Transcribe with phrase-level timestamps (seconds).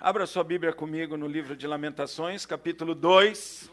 [0.00, 3.68] Abra sua Bíblia comigo no livro de Lamentações, capítulo 2.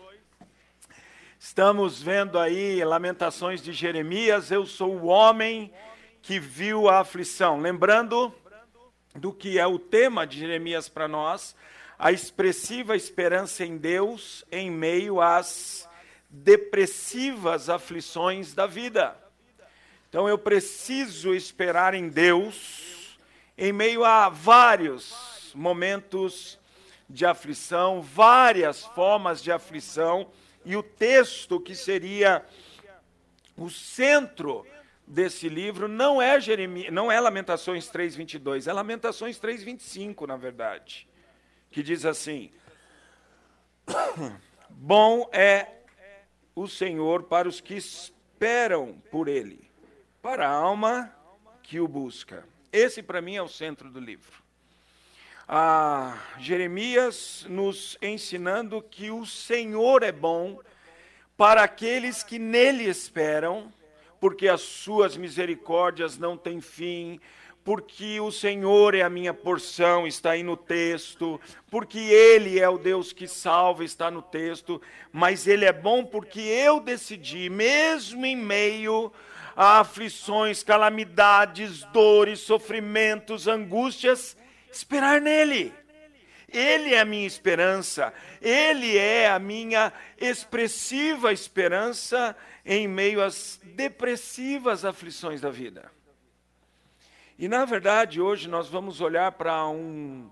[1.38, 4.50] Estamos vendo aí Lamentações de Jeremias.
[4.50, 5.72] Eu sou o homem
[6.24, 7.60] que viu a aflição.
[7.60, 8.34] Lembrando
[9.14, 11.56] do que é o tema de Jeremias para nós,
[12.00, 15.88] a expressiva esperança em Deus em meio às
[16.28, 19.16] depressivas aflições da vida.
[20.10, 23.16] Então eu preciso esperar em Deus
[23.56, 26.60] em meio a vários momentos
[27.10, 30.30] de aflição, várias formas de aflição,
[30.64, 32.44] e o texto que seria
[33.56, 34.66] o centro
[35.08, 41.08] desse livro não é Jeremias, não é Lamentações 3:22, é Lamentações 3:25, na verdade,
[41.70, 42.52] que diz assim:
[44.70, 45.68] Bom é
[46.56, 49.70] o Senhor para os que esperam por ele,
[50.22, 51.16] para a alma
[51.62, 52.48] que o busca.
[52.72, 54.45] Esse para mim é o centro do livro
[55.48, 60.60] a Jeremias nos ensinando que o Senhor é bom
[61.38, 63.72] para aqueles que nele esperam,
[64.20, 67.20] porque as suas misericórdias não têm fim,
[67.64, 71.40] porque o Senhor é a minha porção, está aí no texto,
[71.70, 76.40] porque Ele é o Deus que salva, está no texto, mas Ele é bom porque
[76.40, 79.12] eu decidi, mesmo em meio
[79.56, 84.36] a aflições, calamidades, dores, sofrimentos, angústias,
[84.78, 85.74] esperar nele.
[86.48, 94.86] Ele é a minha esperança, ele é a minha expressiva esperança em meio às depressivas
[94.86, 95.92] aflições da vida.
[97.38, 100.32] E na verdade, hoje nós vamos olhar para um,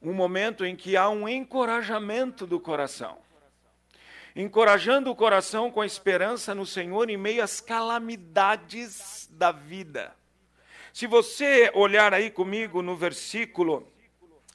[0.00, 3.18] um momento em que há um encorajamento do coração.
[4.34, 10.16] Encorajando o coração com a esperança no Senhor em meio às calamidades da vida.
[10.92, 13.90] Se você olhar aí comigo no versículo,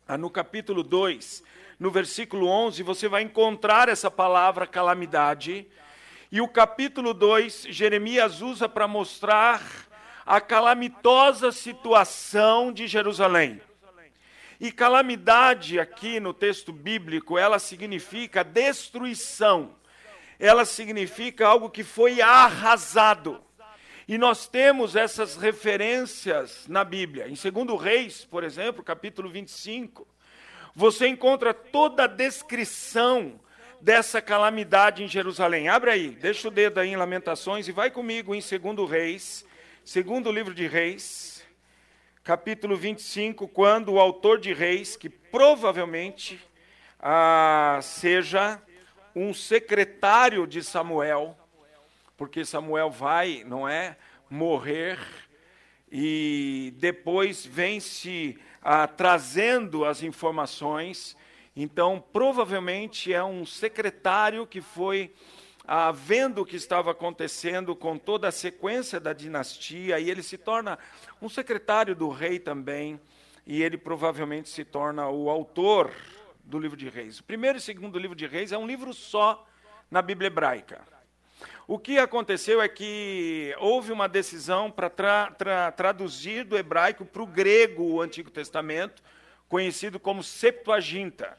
[0.07, 1.44] ah, no capítulo 2,
[1.79, 5.66] no versículo 11, você vai encontrar essa palavra calamidade.
[6.31, 9.63] E o capítulo 2, Jeremias usa para mostrar
[10.28, 13.59] a calamitosa situação de Jerusalém.
[14.59, 19.72] E calamidade aqui no texto bíblico, ela significa destruição.
[20.39, 23.44] Ela significa algo que foi arrasado.
[24.07, 27.28] E nós temos essas referências na Bíblia.
[27.28, 30.07] Em 2 Reis, por exemplo, capítulo 25,
[30.73, 33.38] você encontra toda a descrição
[33.81, 35.68] dessa calamidade em Jerusalém.
[35.68, 39.45] Abre aí, deixa o dedo aí em Lamentações e vai comigo em 2 Reis,
[39.84, 41.45] segundo livro de Reis,
[42.24, 46.39] capítulo 25, quando o autor de Reis, que provavelmente
[46.97, 48.62] ah, seja
[49.13, 51.38] um secretário de Samuel,
[52.17, 53.95] porque Samuel vai, não é,
[54.29, 55.00] morrer
[55.89, 61.16] e depois vem se ah, trazendo as informações.
[61.56, 65.13] Então, provavelmente é um secretário que foi
[65.66, 70.38] ah, vendo o que estava acontecendo com toda a sequência da dinastia, e ele se
[70.38, 70.77] torna
[71.22, 73.00] um secretário do rei também,
[73.45, 75.94] e ele provavelmente se torna o autor
[76.44, 77.19] do livro de Reis.
[77.19, 79.45] O primeiro e segundo livro de Reis é um livro só
[79.89, 80.97] na Bíblia hebraica.
[81.69, 87.22] O que aconteceu é que houve uma decisão para tra tra traduzir do hebraico para
[87.22, 89.03] o grego o Antigo Testamento,
[89.50, 91.38] conhecido como Septuaginta.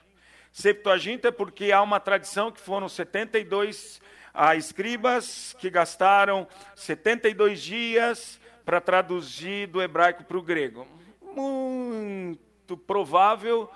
[0.53, 4.03] Septuaginta é porque há uma tradição que foram 72
[4.35, 6.47] ah, escribas que gastaram
[6.77, 10.87] 72 dias para traduzir do hebraico para o grego.
[11.23, 13.71] Muito provável,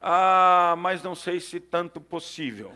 [0.00, 2.72] ah, mas não sei se tanto possível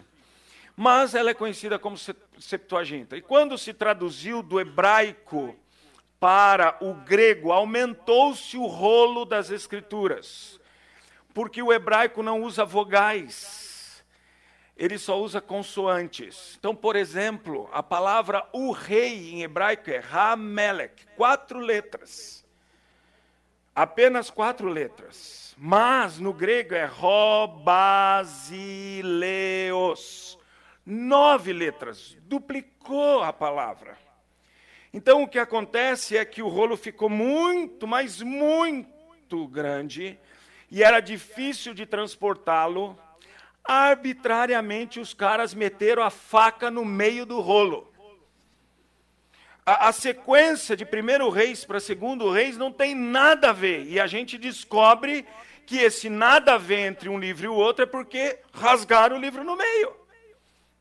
[0.76, 1.96] mas ela é conhecida como
[2.38, 3.16] Septuaginta.
[3.16, 5.56] E quando se traduziu do hebraico
[6.18, 10.60] para o grego, aumentou-se o rolo das escrituras,
[11.34, 14.04] porque o hebraico não usa vogais,
[14.76, 16.56] ele só usa consoantes.
[16.58, 22.44] Então, por exemplo, a palavra o rei em hebraico é Hamelech, quatro letras.
[23.74, 25.54] Apenas quatro letras.
[25.56, 27.58] Mas no grego é Robasileos
[30.84, 33.96] nove letras, duplicou a palavra.
[34.92, 40.18] Então o que acontece é que o rolo ficou muito, mas muito grande
[40.70, 42.98] e era difícil de transportá-lo.
[43.64, 47.92] Arbitrariamente os caras meteram a faca no meio do rolo.
[49.64, 53.84] A, a sequência de primeiro reis para segundo reis não tem nada a ver.
[53.86, 55.26] E a gente descobre
[55.64, 59.20] que esse nada a ver entre um livro e o outro é porque rasgaram o
[59.20, 60.01] livro no meio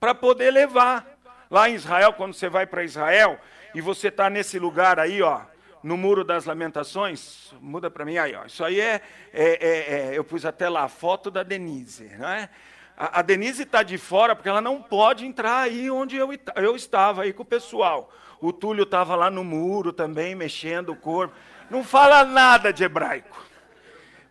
[0.02, 1.06] para poder levar.
[1.48, 3.40] Lá em Israel, quando você vai para Israel
[3.76, 5.42] e você está nesse lugar aí, ó,
[5.84, 8.46] no Muro das Lamentações, muda para mim aí, ó.
[8.46, 9.00] Isso aí é,
[9.32, 12.50] é, é, é, eu pus até lá a foto da Denise, não é?
[12.98, 16.76] A, a Denise está de fora porque ela não pode entrar aí onde eu, eu
[16.76, 18.12] estava aí com o pessoal.
[18.40, 21.36] O Túlio estava lá no muro também, mexendo o corpo.
[21.70, 23.51] Não fala nada de hebraico.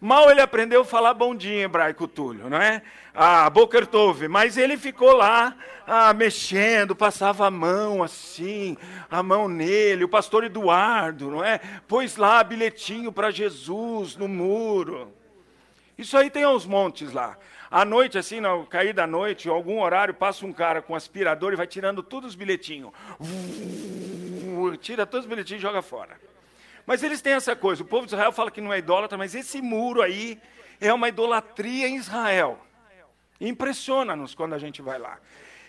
[0.00, 2.82] Mal ele aprendeu a falar bom dia em hebraico, Túlio, não é?
[3.14, 5.54] Ah, Boker Tove, mas ele ficou lá
[5.86, 8.78] ah, mexendo, passava a mão assim,
[9.10, 11.60] a mão nele, o pastor Eduardo, não é?
[11.86, 15.12] Pôs lá bilhetinho para Jesus no muro.
[15.98, 17.36] Isso aí tem aos montes lá.
[17.70, 21.52] À noite, assim, no cair da noite, algum horário, passa um cara com um aspirador
[21.52, 22.90] e vai tirando todos os bilhetinhos.
[24.80, 26.29] Tira todos os bilhetinhos e joga fora.
[26.86, 27.82] Mas eles têm essa coisa.
[27.82, 30.40] O povo de Israel fala que não é idólatra, mas esse muro aí
[30.80, 32.58] é uma idolatria em Israel.
[33.40, 35.18] Impressiona-nos quando a gente vai lá.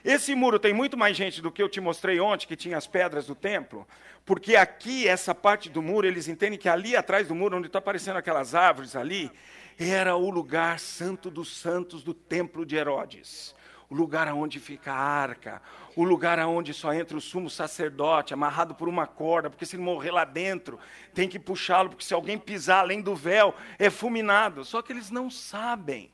[0.03, 2.87] Esse muro tem muito mais gente do que eu te mostrei ontem, que tinha as
[2.87, 3.87] pedras do templo,
[4.25, 7.77] porque aqui, essa parte do muro, eles entendem que ali atrás do muro, onde está
[7.79, 9.31] aparecendo aquelas árvores ali,
[9.77, 13.53] era o lugar santo dos santos do templo de Herodes
[13.91, 15.61] o lugar aonde fica a arca,
[15.95, 19.83] o lugar aonde só entra o sumo sacerdote, amarrado por uma corda, porque se ele
[19.83, 20.79] morrer lá dentro,
[21.13, 24.63] tem que puxá-lo, porque se alguém pisar além do véu, é fulminado.
[24.63, 26.11] Só que eles não sabem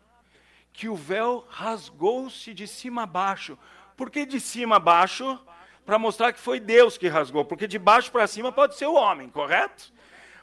[0.73, 3.57] que o véu rasgou-se de cima a baixo.
[3.95, 5.39] Por que de cima a baixo?
[5.85, 8.93] Para mostrar que foi Deus que rasgou, porque de baixo para cima pode ser o
[8.93, 9.93] homem, correto?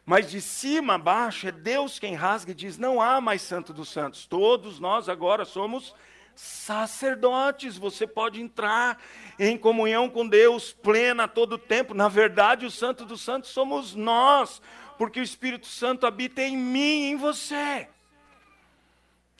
[0.06, 3.72] Mas de cima a baixo é Deus quem rasga e diz: não há mais santo
[3.72, 4.26] dos santos.
[4.26, 5.94] Todos nós agora somos
[6.34, 9.00] sacerdotes, você pode entrar
[9.38, 11.94] em comunhão com Deus plena todo o tempo.
[11.94, 14.60] Na verdade, o Santo dos Santos somos nós,
[14.98, 17.88] porque o Espírito Santo habita em mim e em você.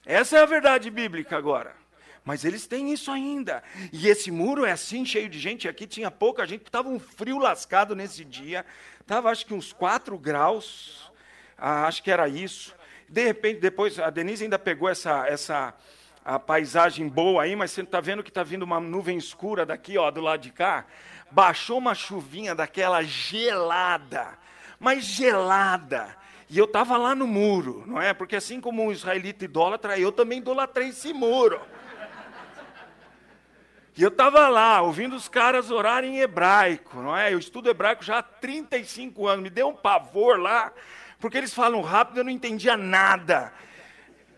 [0.05, 1.75] Essa é a verdade bíblica agora.
[2.25, 3.63] Mas eles têm isso ainda.
[3.93, 5.69] E esse muro é assim, cheio de gente.
[5.69, 8.65] Aqui tinha pouca gente, estava um frio lascado nesse dia.
[9.01, 11.11] Estava acho que uns 4 graus.
[11.57, 12.75] Ah, acho que era isso.
[13.09, 15.75] De repente, depois, a Denise ainda pegou essa, essa,
[16.25, 19.99] a paisagem boa aí, mas você está vendo que está vindo uma nuvem escura daqui,
[19.99, 20.87] ó, do lado de cá.
[21.31, 24.39] Baixou uma chuvinha daquela gelada,
[24.81, 26.17] mas gelada.
[26.49, 28.15] E eu estava lá no muro, não é?
[28.15, 31.61] Porque assim como um israelita idólatra, eu também idolatrei esse muro.
[33.97, 37.33] E eu estava lá, ouvindo os caras orarem em hebraico, não é?
[37.33, 40.73] Eu estudo hebraico já há 35 anos, me deu um pavor lá,
[41.21, 43.53] porque eles falam rápido, eu não entendia nada.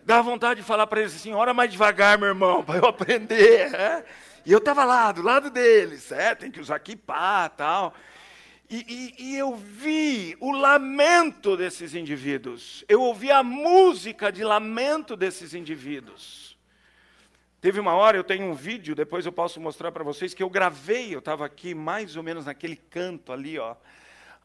[0.07, 3.75] Dá vontade de falar para eles assim: ora mais devagar, meu irmão, para eu aprender.
[3.75, 4.05] É?
[4.45, 7.93] E eu estava lá, do lado deles, é, tem que usar kipá tal.
[8.69, 12.85] E, e, e, eu vi o lamento desses indivíduos.
[12.87, 16.57] Eu ouvi a música de lamento desses indivíduos.
[17.59, 20.49] Teve uma hora, eu tenho um vídeo, depois eu posso mostrar para vocês, que eu
[20.49, 23.75] gravei, eu estava aqui mais ou menos naquele canto ali, ó.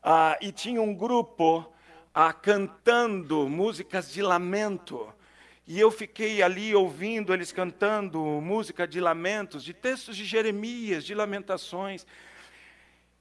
[0.03, 1.73] Ah, e tinha um grupo
[2.13, 5.09] ah, cantando músicas de lamento.
[5.67, 11.15] E eu fiquei ali ouvindo eles cantando música de lamentos, de textos de Jeremias, de
[11.15, 12.05] lamentações.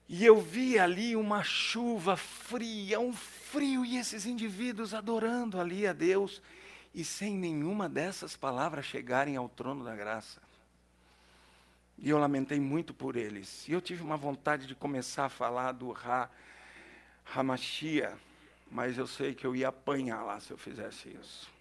[0.09, 5.93] E eu vi ali uma chuva fria, um frio, e esses indivíduos adorando ali a
[5.93, 6.41] Deus,
[6.93, 10.41] e sem nenhuma dessas palavras chegarem ao trono da graça.
[11.97, 13.67] E eu lamentei muito por eles.
[13.67, 16.29] E eu tive uma vontade de começar a falar do Ra,
[17.35, 18.17] Hamashia,
[18.69, 21.60] mas eu sei que eu ia apanhar lá se eu fizesse isso.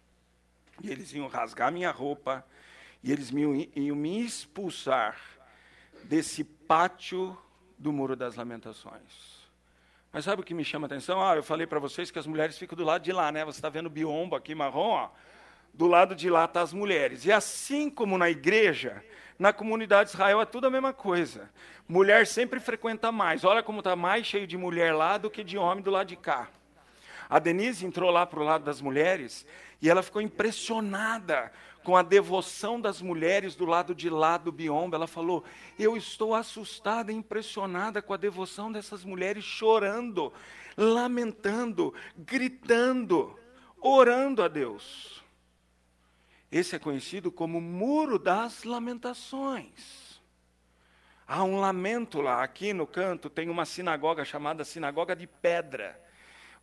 [0.83, 2.45] E eles iam rasgar minha roupa,
[3.03, 5.19] e eles me, iam me expulsar
[6.05, 7.37] desse pátio
[7.79, 9.41] do Muro das Lamentações.
[10.13, 11.23] Mas sabe o que me chama a atenção?
[11.23, 13.45] Ah, eu falei para vocês que as mulheres ficam do lado de lá, né?
[13.45, 15.11] Você está vendo o biombo aqui marrom, ó.
[15.73, 17.25] Do lado de lá estão tá as mulheres.
[17.25, 19.05] E assim como na igreja,
[19.39, 21.49] na comunidade de Israel é tudo a mesma coisa.
[21.89, 23.45] Mulher sempre frequenta mais.
[23.45, 26.17] Olha como está mais cheio de mulher lá do que de homem do lado de
[26.17, 26.49] cá.
[27.29, 29.47] A Denise entrou lá para o lado das mulheres
[29.81, 34.95] e ela ficou impressionada com a devoção das mulheres do lado de lá do biombo.
[34.95, 35.45] Ela falou:
[35.79, 40.33] Eu estou assustada e impressionada com a devoção dessas mulheres chorando,
[40.77, 43.39] lamentando, gritando,
[43.81, 45.23] orando a Deus.
[46.53, 50.21] Esse é conhecido como Muro das Lamentações.
[51.27, 56.10] Há um lamento lá, aqui no canto tem uma sinagoga chamada Sinagoga de Pedra.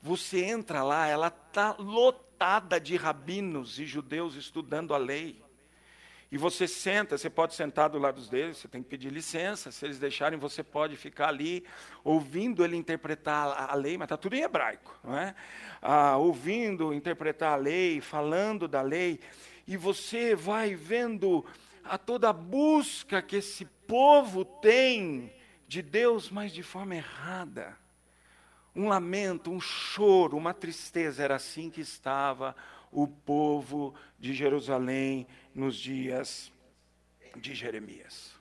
[0.02, 5.42] Você entra lá, ela está lotada de rabinos e judeus estudando a lei.
[6.30, 9.72] E você senta, você pode sentar do lado deles, você tem que pedir licença.
[9.72, 11.66] Se eles deixarem, você pode ficar ali
[12.04, 15.34] ouvindo ele interpretar a lei, mas está tudo em hebraico, não é?
[15.82, 19.22] Ah, ouvindo interpretar a lei, falando da lei,
[19.66, 21.46] e você vai vendo
[21.84, 25.34] a toda a busca que esse povo tem
[25.66, 27.78] de Deus, mas de forma errada
[28.78, 31.24] um lamento, um choro, uma tristeza.
[31.24, 32.56] Era assim que estava
[32.92, 36.52] o povo de Jerusalém nos dias
[37.36, 38.38] de Jeremias.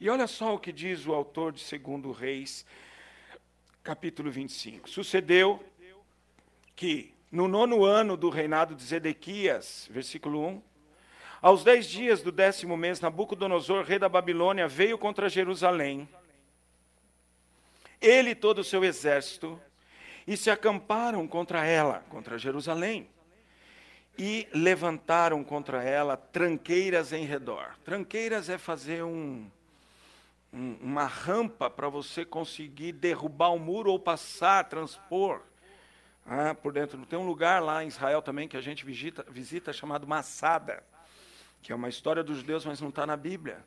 [0.00, 2.64] E olha só o que diz o autor de 2 Reis,
[3.82, 4.88] capítulo 25.
[4.88, 5.62] Sucedeu
[6.74, 10.62] que no nono ano do reinado de Zedequias, versículo 1,
[11.42, 16.08] aos dez dias do décimo mês, Nabucodonosor, rei da Babilônia, veio contra Jerusalém,
[18.00, 19.60] ele e todo o seu exército,
[20.26, 23.08] e se acamparam contra ela, contra Jerusalém,
[24.18, 27.76] e levantaram contra ela tranqueiras em redor.
[27.84, 29.50] Tranqueiras é fazer um,
[30.52, 35.40] um, uma rampa para você conseguir derrubar o um muro ou passar, transpor
[36.26, 37.04] ah, por dentro.
[37.06, 40.84] Tem um lugar lá em Israel também que a gente visita, visita chamado Massada,
[41.62, 43.64] que é uma história dos judeus, mas não está na Bíblia.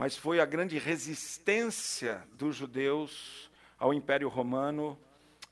[0.00, 4.98] Mas foi a grande resistência dos judeus ao Império Romano.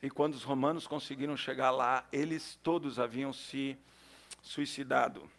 [0.03, 3.77] E quando os romanos conseguiram chegar lá, eles todos haviam se
[4.41, 5.31] suicidado.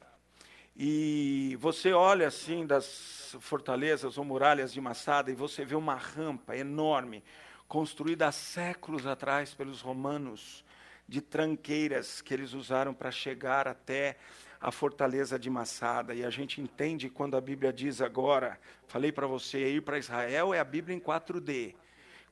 [0.78, 6.56] E você olha assim das fortalezas ou muralhas de Massada e você vê uma rampa
[6.56, 7.24] enorme,
[7.68, 10.64] construída há séculos atrás pelos romanos,
[11.08, 14.20] de tranqueiras que eles usaram para chegar até
[14.60, 16.14] a fortaleza de Massada.
[16.14, 20.54] E a gente entende quando a Bíblia diz agora, falei para você, ir para Israel
[20.54, 21.76] é a Bíblia em 4D.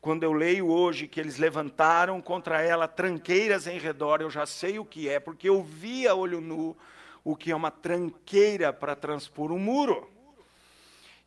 [0.02, 4.78] Quando eu leio hoje que eles levantaram contra ela tranqueiras em redor, eu já sei
[4.78, 6.78] o que é, porque eu vi a olho nu
[7.24, 10.10] o que é uma tranqueira para transpor um muro.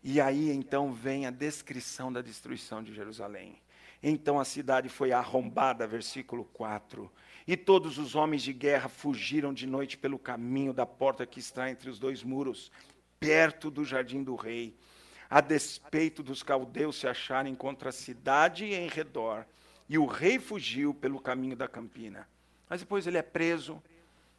[0.02, 3.60] E aí então vem a descrição da destruição de Jerusalém.
[4.02, 7.10] Então a cidade foi arrombada, versículo 4.
[7.46, 11.70] E todos os homens de guerra fugiram de noite pelo caminho da porta que está
[11.70, 12.70] entre os dois muros,
[13.18, 14.74] perto do jardim do rei,
[15.28, 19.46] a despeito dos caldeus se acharem contra a cidade e em redor.
[19.88, 22.26] E o rei fugiu pelo caminho da campina.
[22.68, 23.82] Mas depois ele é preso,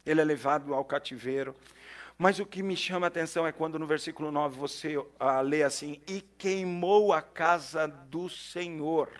[0.04, 1.54] ele é levado ao cativeiro.
[2.18, 5.08] Mas o que me chama a atenção é quando no versículo 9 você uh,
[5.42, 9.10] lê assim: E queimou a casa do Senhor.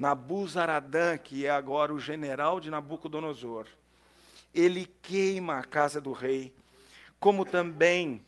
[0.00, 3.66] Nabuzaradã, que é agora o general de Nabucodonosor,
[4.54, 6.54] ele queima a casa do rei,
[7.18, 8.24] como também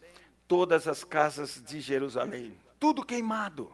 [0.46, 2.54] todas as casas de Jerusalém.
[2.78, 3.72] Tudo queimado.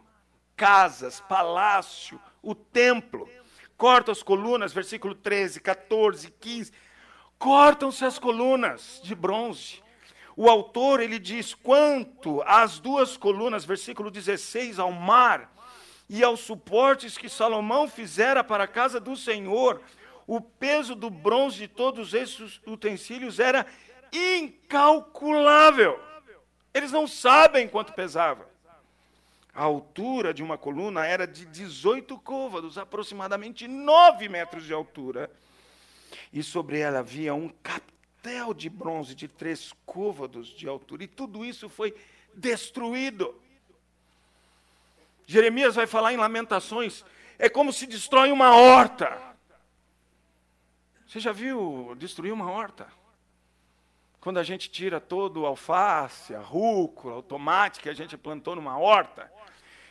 [0.54, 3.28] Casas, palácio, o templo.
[3.76, 6.72] Corta as colunas, versículo 13, 14, 15
[7.36, 9.82] Cortam-se as colunas de bronze.
[10.36, 15.52] O autor ele diz quanto às duas colunas, versículo 16, ao mar
[16.08, 19.82] e aos suportes que Salomão fizera para a casa do Senhor,
[20.26, 23.66] o peso do bronze de todos esses utensílios era
[24.12, 25.98] incalculável.
[26.72, 28.48] Eles não sabem quanto pesava.
[29.54, 35.30] A altura de uma coluna era de 18 côvados, aproximadamente 9 metros de altura
[36.32, 41.44] e sobre ela havia um captel de bronze de três côvados de altura, e tudo
[41.44, 41.94] isso foi
[42.34, 43.34] destruído.
[45.30, 47.04] Jeremias vai falar em Lamentações,
[47.38, 49.14] é como se destrói uma horta.
[51.06, 52.86] Você já viu destruir uma horta?
[54.20, 58.56] Quando a gente tira todo o alface, a rúcula, o tomate que a gente plantou
[58.56, 59.30] numa horta,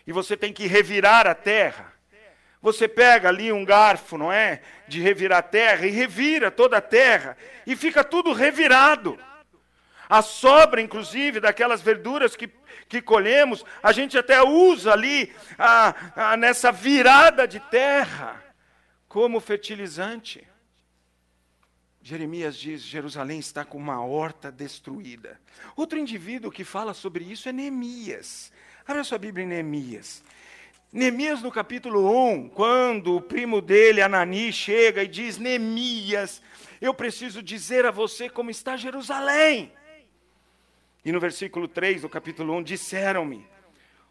[0.07, 1.93] e você tem que revirar a terra.
[2.59, 4.63] Você pega ali um garfo, não é?
[4.87, 9.19] De revirar a terra e revira toda a terra e fica tudo revirado.
[10.09, 12.49] A sobra, inclusive, daquelas verduras que,
[12.87, 18.41] que colhemos, a gente até usa ali a, a, nessa virada de terra
[19.07, 20.47] como fertilizante.
[22.01, 25.39] Jeremias diz: Jerusalém está com uma horta destruída.
[25.75, 28.51] Outro indivíduo que fala sobre isso é Neemias.
[28.87, 30.23] Abra sua Bíblia em Neemias.
[30.89, 36.41] Neemias, no capítulo 1, quando o primo dele, Anani, chega e diz: Neemias,
[36.79, 39.73] eu preciso dizer a você como está Jerusalém.
[41.07, 43.47] E no versículo 3 do capítulo 1, disseram-me: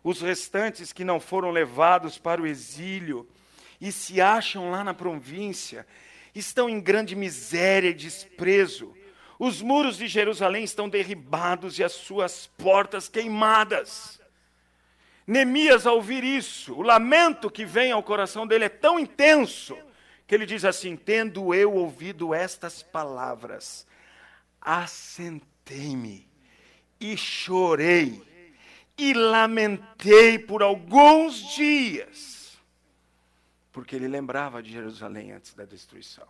[0.02, 3.28] os restantes que não foram levados para o exílio
[3.78, 5.86] e se acham lá na província,
[6.34, 8.96] estão em grande miséria e desprezo.
[9.38, 14.18] Os muros de Jerusalém estão derribados e as suas portas queimadas.
[15.26, 19.76] Neemias, ao ouvir isso, o lamento que vem ao coração dele é tão intenso,
[20.26, 23.86] que ele diz assim: Tendo eu ouvido estas palavras,
[24.62, 26.25] assentei-me
[27.00, 28.22] e chorei
[28.98, 32.58] e lamentei por alguns dias,
[33.72, 36.26] porque ele lembrava de Jerusalém antes da destruição.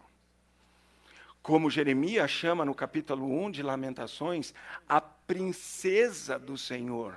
[1.43, 4.53] Como Jeremias chama no capítulo 1 de Lamentações,
[4.89, 7.17] a princesa do Senhor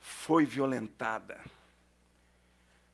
[0.00, 1.38] foi violentada.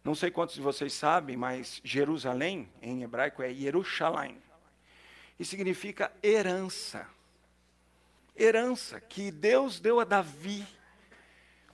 [0.02, 4.40] Não sei quantos de vocês sabem, mas Jerusalém, em hebraico, é Yerushalayim.
[5.38, 7.06] E significa herança.
[8.36, 10.66] Herança que Deus deu a Davi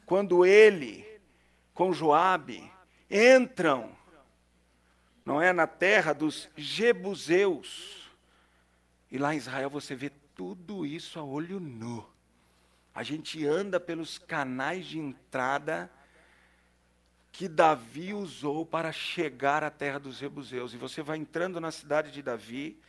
[0.04, 1.04] quando ele,
[1.74, 2.70] com Joabe,
[3.10, 3.96] entram,
[5.24, 8.10] não é, na terra dos Jebuseus.
[9.10, 12.08] E lá em Israel você vê tudo isso a olho nu.
[12.94, 15.90] A gente anda pelos canais de entrada
[17.30, 20.72] que Davi usou para chegar à terra dos Jebuseus.
[20.72, 22.80] E você vai entrando na cidade de Davi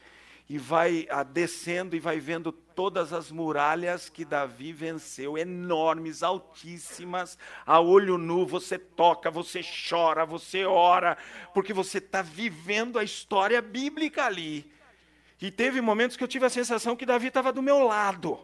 [0.49, 7.37] e vai ah, descendo e vai vendo todas as muralhas que Davi venceu, enormes, altíssimas,
[7.65, 8.45] a olho nu.
[8.45, 11.17] Você toca, você chora, você ora,
[11.53, 14.71] porque você está vivendo a história bíblica ali.
[15.41, 18.39] E teve momentos que eu tive a sensação que Davi estava do meu lado.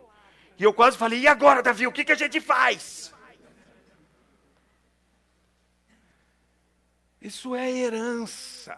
[0.59, 3.13] E eu quase falei: e agora, Davi, o que, que a gente faz?
[7.21, 8.77] Isso é herança.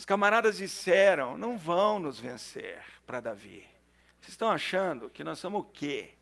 [0.00, 3.68] Os camaradas disseram: não vão nos vencer para Davi.
[4.18, 6.14] Vocês estão achando que nós somos o quê?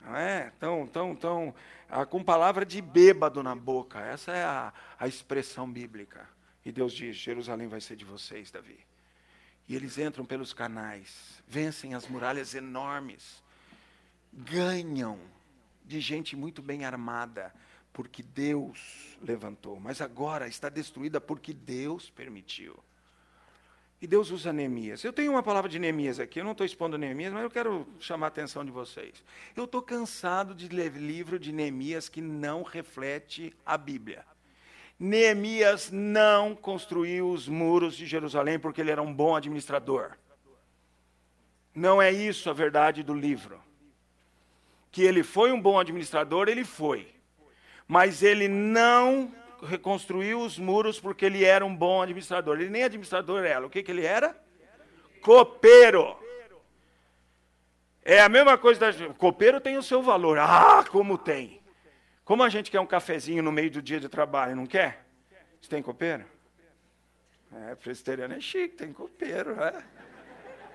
[0.00, 0.52] Não é?
[0.60, 1.52] Tão, tão, tão,
[1.88, 3.98] ah, com palavra de bêbado na boca.
[3.98, 6.28] Essa é a, a expressão bíblica.
[6.64, 8.78] E Deus diz: Jerusalém vai ser de vocês, Davi.
[9.66, 13.42] E eles entram pelos canais, vencem as muralhas enormes,
[14.32, 15.18] ganham
[15.84, 17.52] de gente muito bem armada,
[17.92, 22.78] porque Deus levantou, mas agora está destruída porque Deus permitiu.
[24.00, 25.04] E Deus usa Neemias.
[25.04, 27.86] Eu tenho uma palavra de Neemias aqui, eu não estou expondo Neemias, mas eu quero
[27.98, 29.22] chamar a atenção de vocês.
[29.54, 34.24] Eu estou cansado de ler livro de Neemias que não reflete a Bíblia.
[34.98, 40.12] Neemias não construiu os muros de Jerusalém porque ele era um bom administrador.
[41.74, 43.60] Não é isso a verdade do livro.
[44.90, 47.19] Que ele foi um bom administrador, ele foi
[47.90, 52.60] mas ele não reconstruiu os muros porque ele era um bom administrador.
[52.60, 53.66] Ele nem administrador era.
[53.66, 54.40] O que, que ele era?
[55.20, 56.16] Copeiro.
[58.04, 59.14] É a mesma coisa da.
[59.14, 60.38] Copeiro tem o seu valor.
[60.38, 61.60] Ah, como tem.
[62.24, 65.04] Como a gente quer um cafezinho no meio do dia de trabalho, não quer?
[65.60, 66.24] Você tem copeiro?
[67.52, 69.82] É, presbiteriano é chique, tem copeiro, né?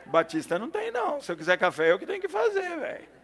[0.08, 1.22] Batista não tem, não.
[1.22, 3.15] Se eu quiser café, é o que tem que fazer, velho.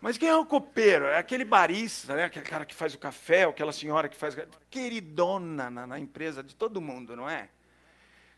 [0.00, 1.06] Mas quem é o copeiro?
[1.06, 2.24] É aquele barista, né?
[2.24, 4.36] aquele cara que faz o café, aquela senhora que faz.
[4.70, 7.48] Queridona na, na empresa de todo mundo, não é?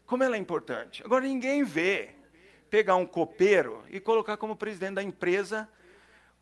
[0.07, 1.03] Como ela é importante.
[1.05, 2.15] Agora, ninguém vê
[2.71, 5.69] pegar um copeiro e colocar como presidente da empresa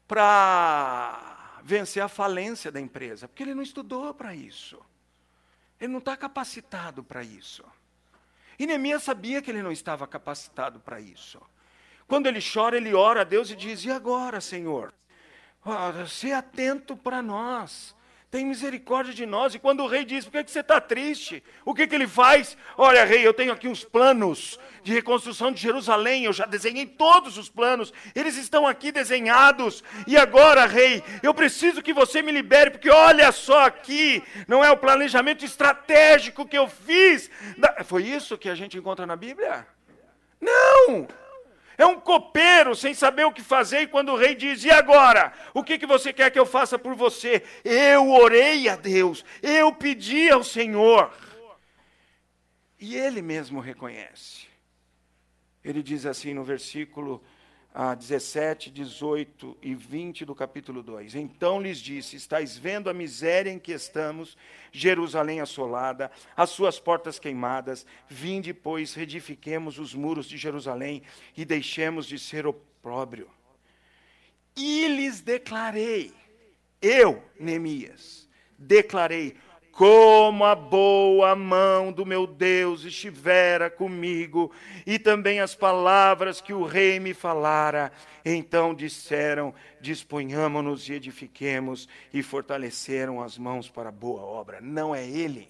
[0.07, 4.81] para vencer a falência da empresa, porque ele não estudou para isso.
[5.81, 7.65] Ele não está capacitado para isso.
[8.59, 11.41] E Neemias sabia que ele não estava capacitado para isso.
[12.07, 14.93] Quando ele chora, ele ora a Deus e diz: E agora, Senhor?
[16.07, 17.97] Se atento para nós.
[18.31, 19.55] Tem misericórdia de nós.
[19.55, 21.43] E quando o rei diz, por que, que você está triste?
[21.65, 22.59] O que, que ele faz?
[22.77, 26.25] Olha, rei, eu tenho aqui uns planos de reconstrução de Jerusalém.
[26.25, 27.91] Eu já desenhei todos os planos.
[28.15, 29.83] Eles estão aqui desenhados.
[30.07, 34.71] E agora, rei, eu preciso que você me libere, porque olha só aqui, não é
[34.71, 37.31] o planejamento estratégico que eu fiz.
[37.87, 39.67] Foi isso que a gente encontra na Bíblia?
[40.39, 41.09] Não!
[41.79, 45.33] É um copeiro sem saber o que fazer, e quando o rei diz: E agora?
[45.55, 47.41] O que, que você quer que eu faça por você?
[47.65, 51.13] Eu orei a Deus, eu pedi ao Senhor.
[52.81, 54.49] E ele mesmo reconhece.
[55.65, 57.23] Ele diz assim no versículo
[57.81, 61.15] ah, 17, 18 e 20 do capítulo 2.
[61.15, 64.37] Então lhes disse: Estais vendo a miséria em que estamos,
[64.73, 67.87] Jerusalém assolada, as suas portas queimadas.
[68.09, 71.05] Vinde, pois, reedifiquemos os muros de Jerusalém
[71.37, 73.31] e deixemos de ser opróbrio.
[74.57, 76.13] E lhes declarei,
[76.83, 79.37] eu, Neemias, declarei:
[79.79, 84.51] como a boa mão do meu Deus estivera comigo,
[84.85, 87.93] e também as palavras que o rei me falara.
[88.25, 94.61] Então disseram: Disponhamo-nos e edifiquemos, e fortaleceram as mãos para a boa obra.
[94.61, 95.49] Não é ele.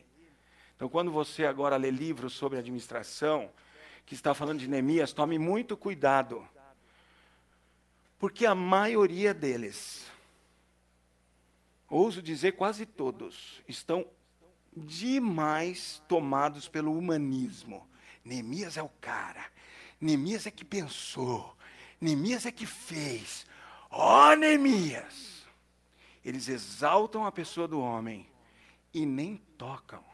[0.76, 3.48] Então, quando você agora lê livros sobre administração,
[4.04, 6.46] que está falando de Neemias, tome muito cuidado,
[8.18, 10.06] porque a maioria deles,
[11.88, 14.06] ouso dizer quase todos, estão
[14.76, 17.88] demais tomados pelo humanismo.
[18.24, 19.44] Neemias é o cara.
[20.00, 21.56] Neemias é que pensou.
[22.00, 23.46] Neemias é que fez.
[23.90, 25.46] Ó oh, Neemias!
[26.24, 28.28] Eles exaltam a pessoa do homem
[28.92, 30.04] e nem tocam.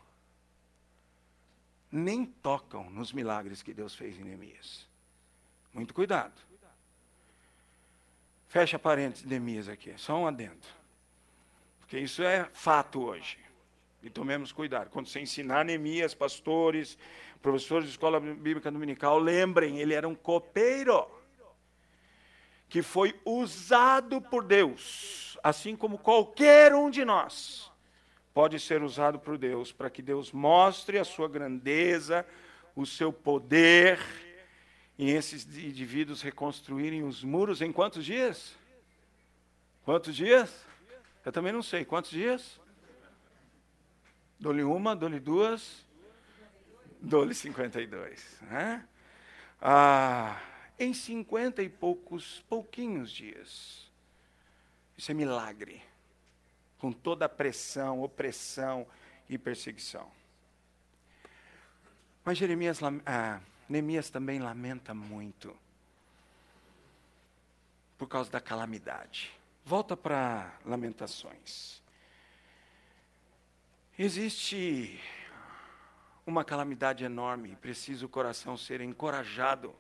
[1.91, 4.87] Nem tocam nos milagres que Deus fez em Neemias.
[5.73, 6.41] Muito cuidado.
[8.49, 10.84] Fecha parênteses Neemias aqui, só um adendo.
[11.85, 13.37] Porque isso é fato hoje.
[14.03, 14.89] E tomemos cuidado.
[14.89, 16.97] Quando você ensinar Neemias, pastores,
[17.43, 21.07] professores de escola bíblica dominical, lembrem, ele era um copeiro
[22.71, 27.71] que foi usado por Deus, assim como qualquer um de nós
[28.33, 32.27] pode ser usado por Deus, para que Deus mostre a sua grandeza,
[32.75, 34.01] o seu poder,
[34.99, 38.57] e esses indivíduos reconstruírem os muros em quantos dias?
[39.85, 40.65] Quantos dias?
[41.25, 41.85] Eu também não sei.
[41.85, 42.61] Quantos dias?
[44.39, 45.87] Dou-lhe uma, dou-lhe duas,
[47.01, 48.41] dou-lhe 52.
[48.43, 48.87] Né?
[49.61, 50.41] Ah,
[50.79, 53.91] em cinquenta e poucos, pouquinhos dias.
[54.99, 55.83] Isso é milagre.
[56.79, 58.87] Com toda a pressão, opressão
[59.29, 60.11] e perseguição.
[62.23, 65.57] Mas Jeremias, ah, Neemias também lamenta muito
[67.97, 69.33] por causa da calamidade.
[69.67, 71.83] Volta para Lamentações.
[73.99, 75.01] Existe
[76.27, 79.75] uma calamidade enorme e precisa o coração ser encorajado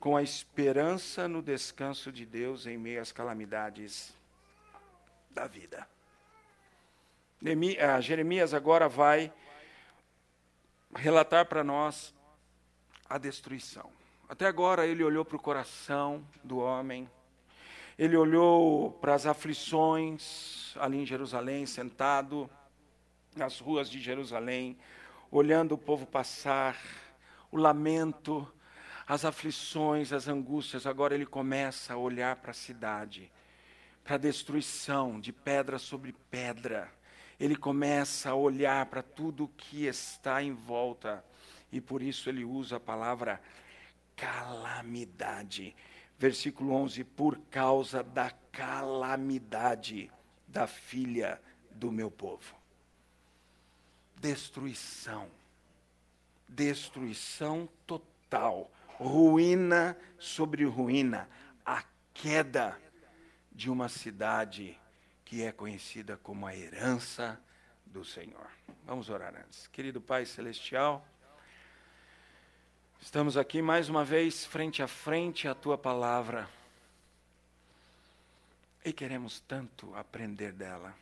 [0.00, 4.16] com a esperança no descanso de Deus em meio às calamidades
[5.30, 5.86] da vida.
[7.80, 9.30] Ah, Jeremias agora vai
[10.96, 12.14] relatar para nós
[13.06, 13.92] a destruição.
[14.26, 17.06] Até agora ele olhou para o coração do homem,
[17.98, 22.50] ele olhou para as aflições ali em Jerusalém, sentado
[23.36, 24.76] nas ruas de Jerusalém,
[25.30, 26.76] olhando o povo passar,
[27.50, 28.50] o lamento,
[29.06, 30.86] as aflições, as angústias.
[30.86, 33.30] Agora ele começa a olhar para a cidade,
[34.02, 36.92] para a destruição de pedra sobre pedra.
[37.38, 41.24] Ele começa a olhar para tudo que está em volta
[41.70, 43.40] e por isso ele usa a palavra
[44.16, 45.74] calamidade.
[46.18, 50.10] Versículo 11: Por causa da calamidade
[50.46, 52.54] da filha do meu povo.
[54.16, 55.28] Destruição.
[56.48, 58.70] Destruição total.
[58.86, 61.28] Ruína sobre ruína.
[61.66, 62.80] A queda
[63.50, 64.78] de uma cidade
[65.24, 67.40] que é conhecida como a herança
[67.84, 68.48] do Senhor.
[68.84, 69.66] Vamos orar antes.
[69.68, 71.06] Querido Pai Celestial.
[73.04, 76.48] Estamos aqui mais uma vez frente a frente à tua palavra.
[78.82, 80.96] E queremos tanto aprender dela.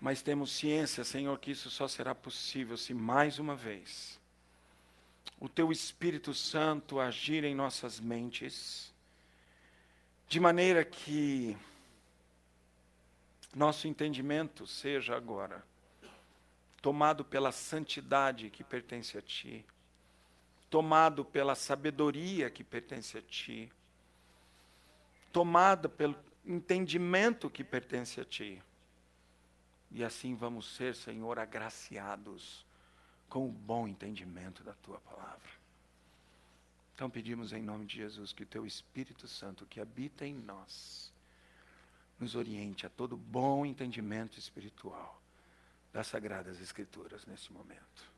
[0.00, 4.18] Mas temos ciência, Senhor, que isso só será possível se mais uma vez
[5.38, 8.92] o teu Espírito Santo agir em nossas mentes,
[10.28, 11.56] de maneira que
[13.54, 15.64] nosso entendimento seja agora
[16.82, 19.64] tomado pela santidade que pertence a Ti
[20.74, 23.70] tomado pela sabedoria que pertence a ti,
[25.32, 28.60] tomado pelo entendimento que pertence a ti.
[29.88, 32.66] E assim vamos ser, Senhor, agraciados
[33.28, 35.48] com o bom entendimento da tua palavra.
[36.92, 41.12] Então pedimos em nome de Jesus que o teu Espírito Santo que habita em nós
[42.18, 45.22] nos oriente a todo bom entendimento espiritual
[45.92, 48.13] das sagradas escrituras nesse momento.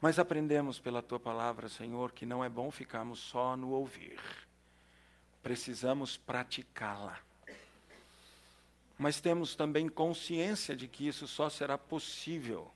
[0.00, 4.20] Mas aprendemos pela tua palavra, Senhor, que não é bom ficarmos só no ouvir.
[5.42, 7.18] Precisamos praticá-la.
[8.96, 12.70] Mas temos também consciência de que isso só será possível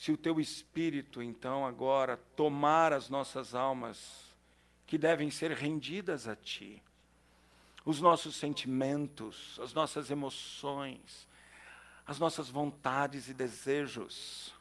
[0.00, 4.24] se o teu espírito, então, agora tomar as nossas almas,
[4.86, 6.82] que devem ser rendidas a ti,
[7.84, 11.28] os nossos sentimentos, as nossas emoções,
[12.06, 14.54] as nossas vontades e desejos,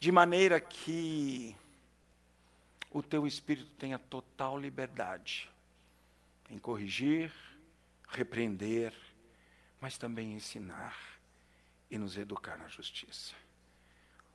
[0.00, 1.54] de maneira que
[2.90, 5.50] o teu espírito tenha total liberdade
[6.48, 7.30] em corrigir,
[8.08, 8.94] repreender,
[9.78, 10.98] mas também ensinar
[11.90, 13.34] e nos educar na justiça.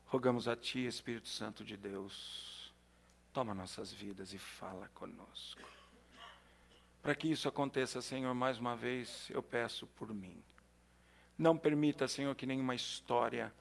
[0.05, 2.71] Rogamos a Ti, Espírito Santo de Deus,
[3.33, 5.61] toma nossas vidas e fala conosco.
[7.01, 10.41] Para que isso aconteça, Senhor, mais uma vez eu peço por mim.
[11.37, 13.51] Não permita, Senhor, que nenhuma história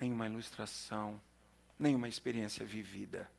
[0.00, 1.20] nenhuma ilustração,
[1.78, 3.30] nenhuma experiência vivida.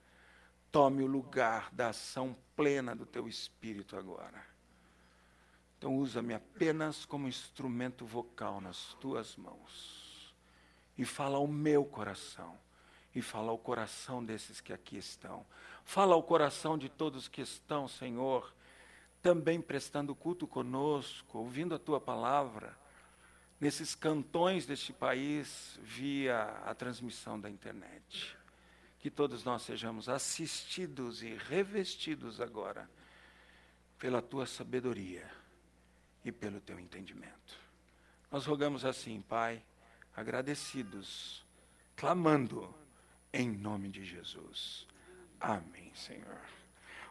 [0.72, 4.46] Tome o lugar da ação plena do teu espírito agora.
[5.78, 10.34] Então usa-me apenas como instrumento vocal nas tuas mãos.
[10.98, 12.58] E fala ao meu coração.
[13.14, 15.46] E fala ao coração desses que aqui estão.
[15.84, 18.54] Fala ao coração de todos que estão, Senhor,
[19.22, 22.78] também prestando culto conosco, ouvindo a tua palavra
[23.60, 28.38] nesses cantões deste país via a transmissão da internet.
[29.00, 32.90] Que todos nós sejamos assistidos e revestidos agora
[34.00, 35.30] pela tua sabedoria
[36.24, 37.60] e pelo teu entendimento.
[38.32, 39.64] Nós rogamos assim, Pai,
[40.16, 41.46] agradecidos,
[41.96, 42.74] clamando
[43.32, 44.88] em nome de Jesus.
[45.40, 46.42] Amém, Senhor.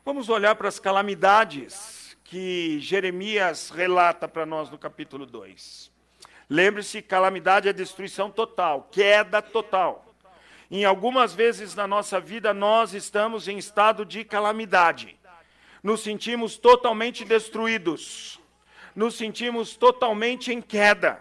[0.04, 5.93] Vamos olhar para as calamidades que Jeremias relata para nós no capítulo 2.
[6.48, 10.14] Lembre-se, calamidade é destruição total, queda total.
[10.70, 15.18] Em algumas vezes na nossa vida nós estamos em estado de calamidade.
[15.83, 18.40] Nos sentimos totalmente destruídos.
[18.94, 21.18] Nos sentimos totalmente em queda.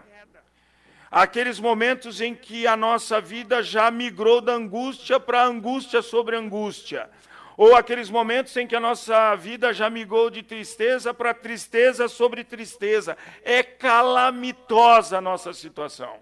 [1.10, 7.08] Aqueles momentos em que a nossa vida já migrou da angústia para angústia sobre angústia
[7.56, 12.42] ou aqueles momentos em que a nossa vida já migrou de tristeza para tristeza sobre
[12.42, 13.16] tristeza.
[13.42, 16.18] É calamitosa a nossa situação.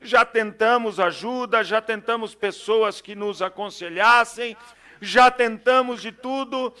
[0.00, 4.56] Já tentamos ajuda, já tentamos pessoas que nos aconselhassem,
[5.00, 6.74] já tentamos de tudo,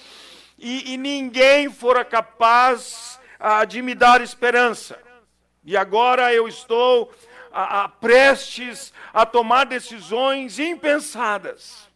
[0.58, 4.98] e, e ninguém fora capaz ah, de me dar esperança.
[5.64, 7.12] E agora eu estou
[7.52, 11.91] a, a, prestes a tomar decisões impensadas.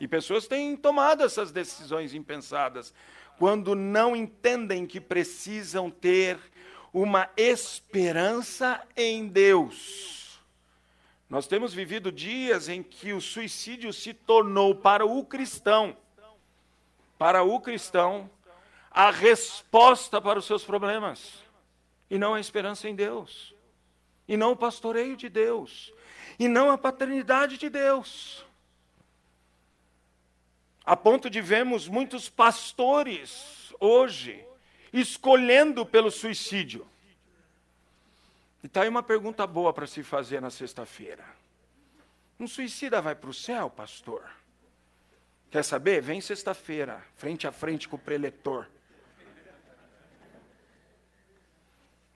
[0.00, 2.94] E pessoas têm tomado essas decisões impensadas
[3.38, 6.38] quando não entendem que precisam ter
[6.90, 10.40] uma esperança em Deus.
[11.28, 15.96] Nós temos vivido dias em que o suicídio se tornou para o cristão,
[17.18, 18.28] para o cristão,
[18.90, 21.44] a resposta para os seus problemas,
[22.10, 23.54] e não a esperança em Deus,
[24.26, 25.92] e não o pastoreio de Deus,
[26.38, 28.44] e não a paternidade de Deus
[30.90, 34.44] a ponto de vermos muitos pastores hoje
[34.92, 36.84] escolhendo pelo suicídio.
[38.60, 41.24] E está aí uma pergunta boa para se fazer na sexta-feira.
[42.40, 44.28] Um suicida vai para o céu, pastor?
[45.48, 46.02] Quer saber?
[46.02, 48.66] Vem sexta-feira, frente a frente com o preletor.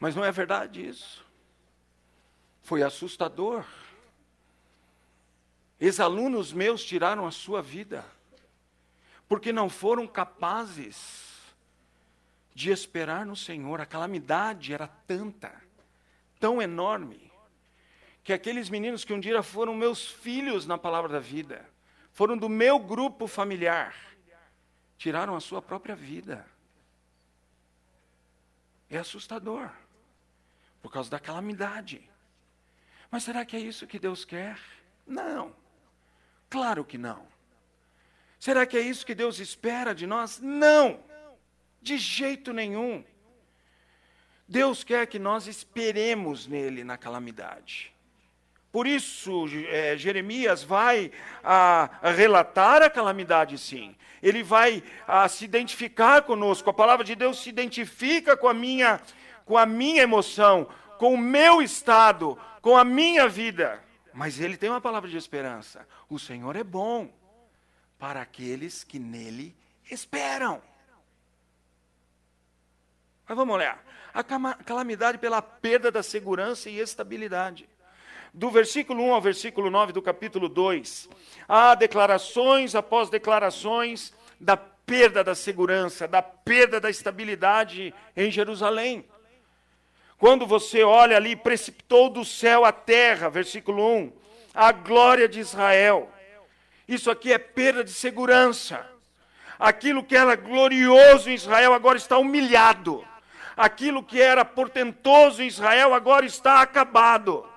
[0.01, 1.25] Mas não é verdade isso.
[2.61, 3.65] Foi assustador.
[5.79, 8.05] Ex-alunos meus tiraram a sua vida
[9.35, 11.53] porque não foram capazes
[12.55, 13.81] de esperar no Senhor.
[13.81, 15.53] A calamidade era tanta,
[16.39, 17.33] tão enorme,
[18.23, 21.69] que aqueles meninos que um dia foram meus filhos na palavra da vida,
[22.13, 23.93] foram do meu grupo familiar,
[24.97, 26.47] tiraram a sua própria vida.
[28.89, 29.69] É assustador,
[30.81, 32.09] por causa da calamidade.
[33.11, 34.61] Mas será que é isso que Deus quer?
[35.05, 35.53] Não,
[36.49, 37.34] claro que não.
[38.45, 40.39] Será que é isso que Deus espera de nós?
[40.39, 41.01] Não,
[41.81, 43.03] de jeito nenhum.
[44.47, 47.91] Deus quer que nós esperemos nele na calamidade.
[48.71, 51.11] Por isso, é, Jeremias vai
[51.43, 53.97] a, a, relatar a calamidade, sim.
[54.23, 56.69] Ele vai a, se identificar conosco.
[56.69, 59.01] A palavra de Deus se identifica com a minha,
[59.47, 63.83] com a minha emoção, com o meu estado, com a minha vida.
[64.13, 65.89] Mas ele tem uma palavra de esperança.
[66.11, 67.11] O Senhor é bom
[68.05, 69.57] para aqueles que nele
[69.91, 70.61] esperam.
[73.27, 73.83] Mas vamos olhar.
[74.13, 77.67] A calamidade pela perda da segurança e estabilidade.
[78.35, 81.09] Do versículo 1 ao versículo 9 do capítulo 2,
[81.49, 89.03] há declarações após declarações da perda da segurança, da perda da estabilidade em Jerusalém.
[90.19, 94.13] Quando você olha ali, precipitou do céu à terra, versículo 1,
[94.53, 96.11] a glória de Israel.
[96.87, 98.87] Isso aqui é perda de segurança.
[99.59, 103.07] Aquilo que era glorioso em Israel agora está humilhado.
[103.57, 107.49] Aquilo que era portentoso em Israel agora está acabado.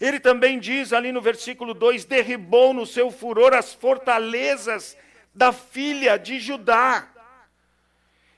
[0.00, 4.96] Ele também diz ali no versículo 2: derribou no seu furor as fortalezas
[5.34, 7.08] da filha de Judá.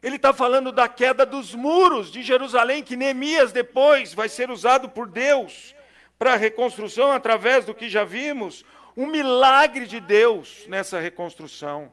[0.02, 4.88] Ele está falando da queda dos muros de Jerusalém, que Neemias depois vai ser usado
[4.88, 5.74] por Deus
[6.20, 8.62] para a reconstrução através do que já vimos,
[8.94, 11.90] um milagre de Deus nessa reconstrução.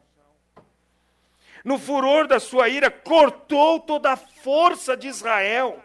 [1.63, 5.81] No furor da sua ira, cortou toda a força de Israel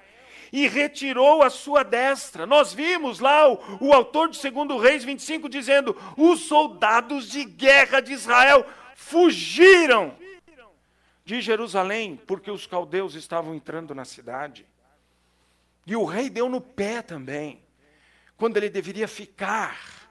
[0.52, 2.44] e retirou a sua destra.
[2.44, 8.00] Nós vimos lá o, o autor de 2 Reis 25 dizendo: os soldados de guerra
[8.00, 10.16] de Israel fugiram
[11.24, 14.66] de Jerusalém, porque os caldeus estavam entrando na cidade.
[15.86, 17.61] E o rei deu no pé também
[18.36, 20.02] quando ele deveria ficar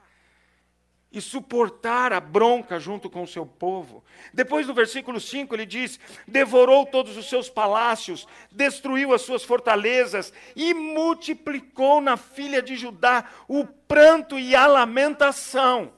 [1.12, 4.02] e suportar a bronca junto com o seu povo.
[4.32, 10.32] Depois, no versículo 5, ele diz: devorou todos os seus palácios, destruiu as suas fortalezas
[10.56, 15.92] e multiplicou na filha de Judá o pranto e a lamentação.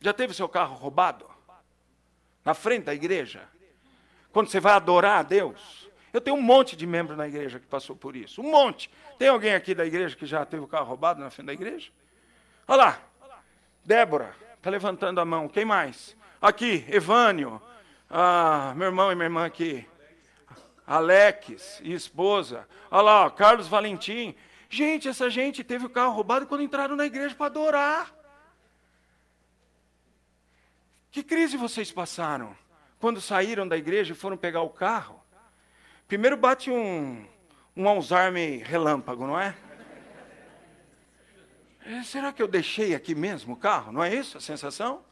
[0.00, 1.28] Já teve seu carro roubado?
[2.44, 3.42] Na frente da igreja?
[4.32, 5.85] Quando você vai adorar a Deus.
[6.16, 8.40] Eu tenho um monte de membros na igreja que passou por isso.
[8.40, 8.90] Um monte.
[9.18, 11.90] Tem alguém aqui da igreja que já teve o carro roubado na frente da igreja?
[12.66, 13.00] Olha lá.
[13.84, 15.46] Débora, está levantando a mão.
[15.46, 16.16] Quem mais?
[16.40, 17.60] Aqui, Evânio.
[18.08, 19.86] Ah, meu irmão e minha irmã aqui.
[20.86, 22.66] Alex e esposa.
[22.90, 24.34] Olha lá, ó, Carlos Valentim.
[24.70, 28.14] Gente, essa gente teve o carro roubado quando entraram na igreja para adorar.
[31.10, 32.56] Que crise vocês passaram
[32.98, 35.25] quando saíram da igreja e foram pegar o carro?
[36.08, 37.26] Primeiro bate um,
[37.76, 39.56] um Alzheimer relâmpago, não é?
[41.84, 42.02] é?
[42.04, 43.90] Será que eu deixei aqui mesmo o carro?
[43.90, 45.04] Não é isso a sensação?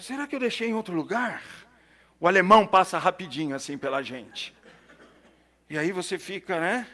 [0.00, 1.40] Será que eu deixei em outro lugar?
[2.18, 4.52] O alemão passa rapidinho assim pela gente.
[5.70, 6.88] E aí você fica, né?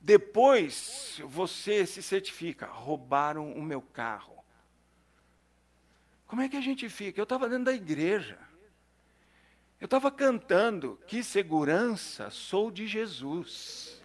[0.00, 4.42] Depois você se certifica: roubaram o meu carro.
[6.26, 7.20] Como é que a gente fica?
[7.20, 8.38] Eu estava dentro da igreja.
[9.80, 14.00] Eu estava cantando: Que segurança sou de Jesus.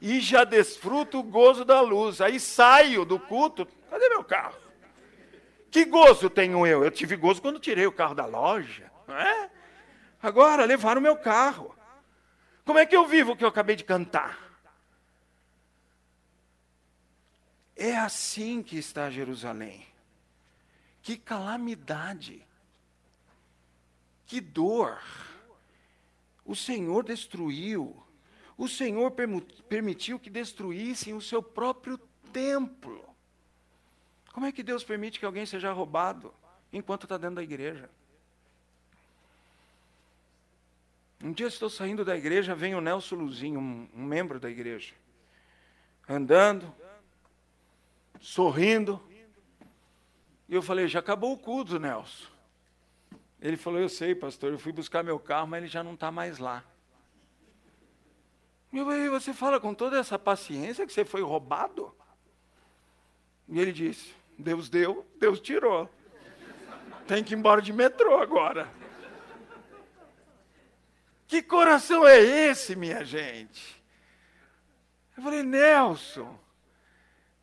[0.00, 2.20] E já desfruto o gozo da luz.
[2.20, 4.58] Aí saio do culto: Cadê meu carro?
[5.70, 6.82] Que gozo tenho eu?
[6.82, 8.90] Eu tive gozo quando tirei o carro da loja.
[9.06, 9.50] Não é?
[10.20, 11.76] Agora levaram o meu carro.
[12.64, 14.50] Como é que eu vivo o que eu acabei de cantar?
[17.76, 19.86] É assim que está Jerusalém.
[21.02, 22.46] Que calamidade.
[24.30, 25.02] Que dor.
[26.44, 28.00] O Senhor destruiu.
[28.56, 29.12] O Senhor
[29.68, 31.98] permitiu que destruíssem o seu próprio
[32.32, 33.04] templo.
[34.32, 36.32] Como é que Deus permite que alguém seja roubado
[36.72, 37.90] enquanto está dentro da igreja?
[41.20, 44.94] Um dia estou saindo da igreja, vem o Nelson Luzinho, um, um membro da igreja,
[46.08, 46.72] andando,
[48.20, 49.02] sorrindo.
[50.48, 52.39] E eu falei, já acabou o culto, Nelson.
[53.40, 56.10] Ele falou, eu sei, pastor, eu fui buscar meu carro, mas ele já não está
[56.10, 56.62] mais lá.
[58.72, 61.94] E eu falei, você fala com toda essa paciência que você foi roubado?
[63.48, 65.88] E ele disse, Deus deu, Deus tirou.
[67.06, 68.68] Tem que ir embora de metrô agora.
[71.26, 73.82] Que coração é esse, minha gente?
[75.16, 76.38] Eu falei, Nelson,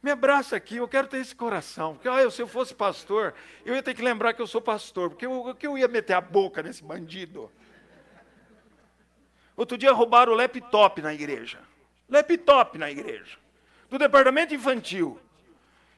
[0.07, 1.95] me abraça aqui, eu quero ter esse coração.
[1.95, 3.33] Porque ah, se eu fosse pastor,
[3.65, 6.13] eu ia ter que lembrar que eu sou pastor, porque eu, que eu ia meter
[6.13, 7.51] a boca nesse bandido.
[9.57, 11.59] Outro dia roubaram o laptop na igreja.
[12.09, 13.37] Laptop na igreja.
[13.89, 15.19] Do departamento infantil.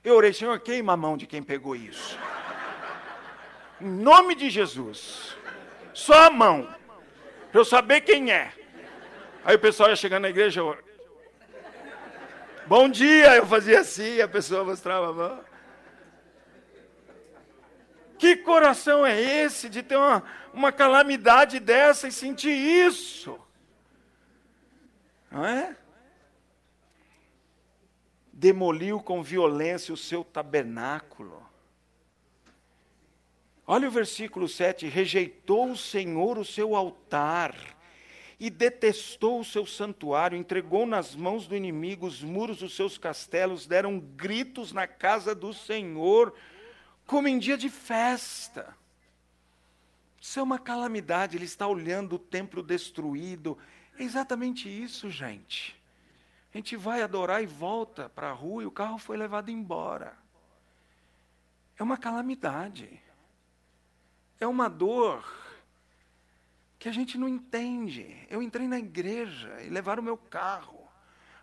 [0.03, 2.17] Eu orei, Senhor, queima a mão de quem pegou isso.
[3.79, 5.37] Em nome de Jesus.
[5.93, 6.67] Só a mão.
[7.51, 8.51] Para eu saber quem é.
[9.45, 10.61] Aí o pessoal ia chegando na igreja,
[12.69, 15.43] Bom dia, eu fazia assim, a pessoa mostrava a mão.
[18.19, 23.39] Que coração é esse de ter uma, uma calamidade dessa e sentir isso?
[25.31, 25.75] Não é?
[28.31, 31.43] Demoliu com violência o seu tabernáculo.
[33.65, 37.55] Olha o versículo 7: rejeitou o Senhor o seu altar
[38.39, 43.67] e detestou o seu santuário, entregou nas mãos do inimigo os muros dos seus castelos,
[43.67, 46.33] deram gritos na casa do Senhor,
[47.05, 48.77] como em dia de festa.
[50.21, 53.57] Isso é uma calamidade, ele está olhando o templo destruído.
[53.97, 55.77] É exatamente isso, gente.
[56.53, 60.17] A gente vai adorar e volta para a rua e o carro foi levado embora.
[61.77, 63.01] É uma calamidade.
[64.39, 65.25] É uma dor
[66.79, 68.25] que a gente não entende.
[68.29, 70.79] Eu entrei na igreja e levaram o meu carro.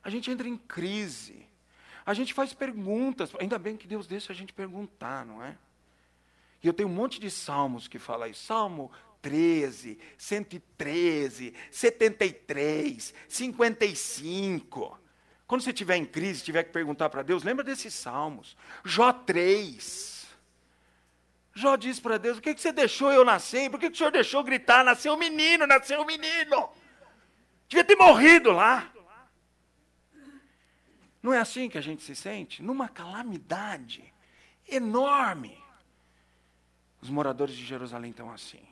[0.03, 1.47] A gente entra em crise.
[2.07, 3.31] A gente faz perguntas.
[3.39, 5.59] Ainda bem que Deus deixa a gente perguntar, não é?
[6.63, 8.47] E eu tenho um monte de salmos que falam isso.
[8.47, 14.99] Salmo 13, 113, 73, 55.
[15.47, 18.57] Quando você estiver em crise, tiver que perguntar para Deus, lembra desses salmos.
[18.85, 20.16] Jó 3.
[21.57, 23.71] Jó diz para Deus: Por que, que você deixou eu nascer?
[23.71, 24.85] Por que, que o senhor deixou gritar?
[24.85, 26.69] Nasceu um menino, nasceu um menino.
[27.67, 28.93] Devia ter morrido lá.
[31.23, 32.63] Não é assim que a gente se sente?
[32.63, 34.13] Numa calamidade
[34.69, 35.57] enorme.
[37.01, 38.63] Os moradores de Jerusalém estão assim.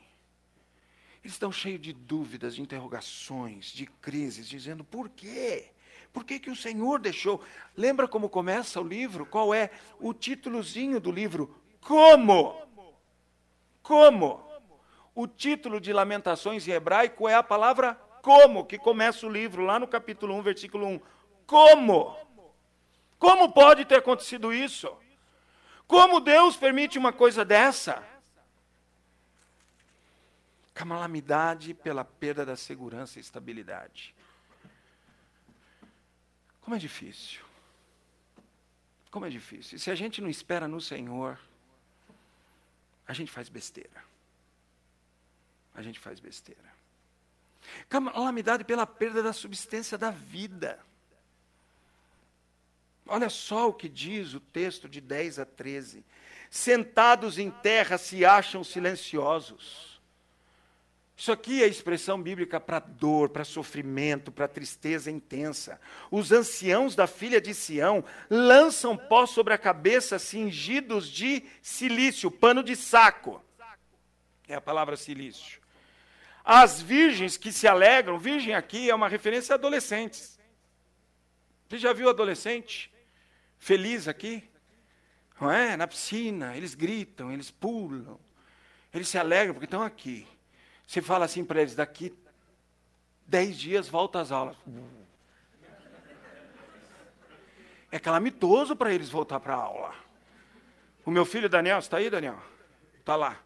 [1.23, 5.71] Eles estão cheios de dúvidas, de interrogações, de crises, dizendo por quê?
[6.13, 7.43] Por que, que o Senhor deixou?
[7.75, 9.25] Lembra como começa o livro?
[9.25, 11.59] Qual é o títulozinho do livro?
[11.81, 12.64] Como?
[13.85, 14.43] Como.
[15.13, 19.79] O título de Lamentações em hebraico é a palavra como, que começa o livro, lá
[19.79, 20.99] no capítulo 1, versículo 1.
[21.45, 22.17] Como?
[23.17, 24.91] Como pode ter acontecido isso?
[25.87, 28.03] Como Deus permite uma coisa dessa?
[30.73, 34.13] Calamidade pela perda da segurança e estabilidade.
[36.61, 37.41] Como é difícil.
[39.11, 39.77] Como é difícil.
[39.77, 41.39] E se a gente não espera no Senhor,
[43.07, 44.03] a gente faz besteira.
[45.73, 46.73] A gente faz besteira.
[47.89, 50.79] Calamidade pela perda da subsistência da vida.
[53.07, 56.03] Olha só o que diz o texto de 10 a 13.
[56.49, 59.94] Sentados em terra se acham silenciosos.
[61.17, 65.79] Isso aqui é expressão bíblica para dor, para sofrimento, para tristeza intensa.
[66.11, 72.61] Os anciãos da filha de Sião lançam pó sobre a cabeça, cingidos de silício, pano
[72.61, 73.41] de saco.
[74.45, 75.61] É a palavra silício.
[76.43, 80.37] As virgens que se alegram, virgem aqui é uma referência a adolescentes.
[81.67, 82.93] Você já viu adolescente
[83.57, 84.43] feliz aqui?
[85.39, 85.77] Não é?
[85.77, 88.19] Na piscina, eles gritam, eles pulam,
[88.93, 90.27] eles se alegram porque estão aqui.
[90.85, 92.15] Você fala assim para eles: daqui
[93.25, 94.55] dez dias volta às aulas.
[97.91, 99.95] É calamitoso para eles voltar para a aula.
[101.05, 102.37] O meu filho Daniel, está aí, Daniel?
[102.99, 103.39] Está lá.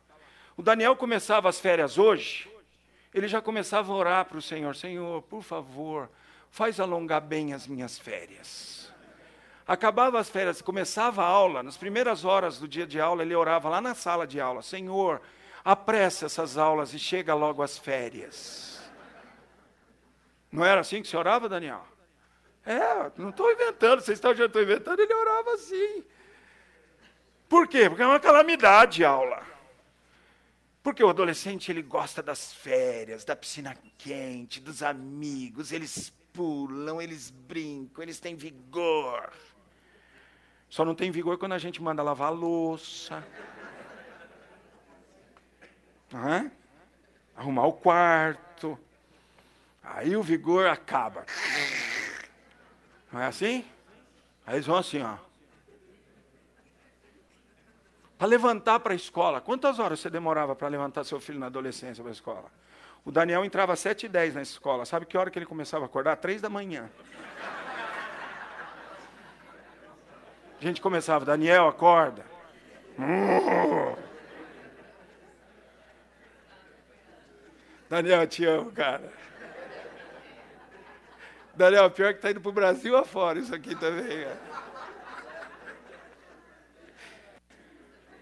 [0.55, 2.49] O Daniel começava as férias hoje,
[3.13, 6.09] ele já começava a orar para o Senhor: Senhor, por favor,
[6.49, 8.91] faz alongar bem as minhas férias.
[9.67, 13.69] Acabava as férias, começava a aula, nas primeiras horas do dia de aula, ele orava
[13.69, 15.21] lá na sala de aula: Senhor,
[15.63, 18.81] apressa essas aulas e chega logo às férias.
[20.51, 21.85] Não era assim que você orava, Daniel?
[22.65, 26.03] É, não estou inventando, vocês estão já inventando, ele orava assim.
[27.47, 27.89] Por quê?
[27.89, 29.43] Porque é uma calamidade a aula.
[30.81, 37.29] Porque o adolescente ele gosta das férias, da piscina quente, dos amigos, eles pulam, eles
[37.29, 39.31] brincam, eles têm vigor.
[40.69, 43.25] Só não tem vigor quando a gente manda lavar a louça.
[47.35, 48.77] Arrumar o quarto.
[49.83, 51.25] Aí o vigor acaba.
[53.11, 53.65] Não é assim?
[54.45, 55.15] Aí eles vão assim, ó.
[58.17, 59.39] Para levantar para a escola.
[59.39, 62.51] Quantas horas você demorava para levantar seu filho na adolescência para a escola?
[63.05, 64.85] O Daniel entrava às 7 e 10 na escola.
[64.85, 66.17] Sabe que hora que ele começava a acordar?
[66.17, 66.89] Três da manhã.
[70.59, 72.25] A gente começava, Daniel, acorda.
[77.89, 79.11] Daniel, te amo, cara.
[81.55, 84.25] Daniel, pior que está indo para o Brasil afora isso aqui também.
[84.25, 84.39] Cara.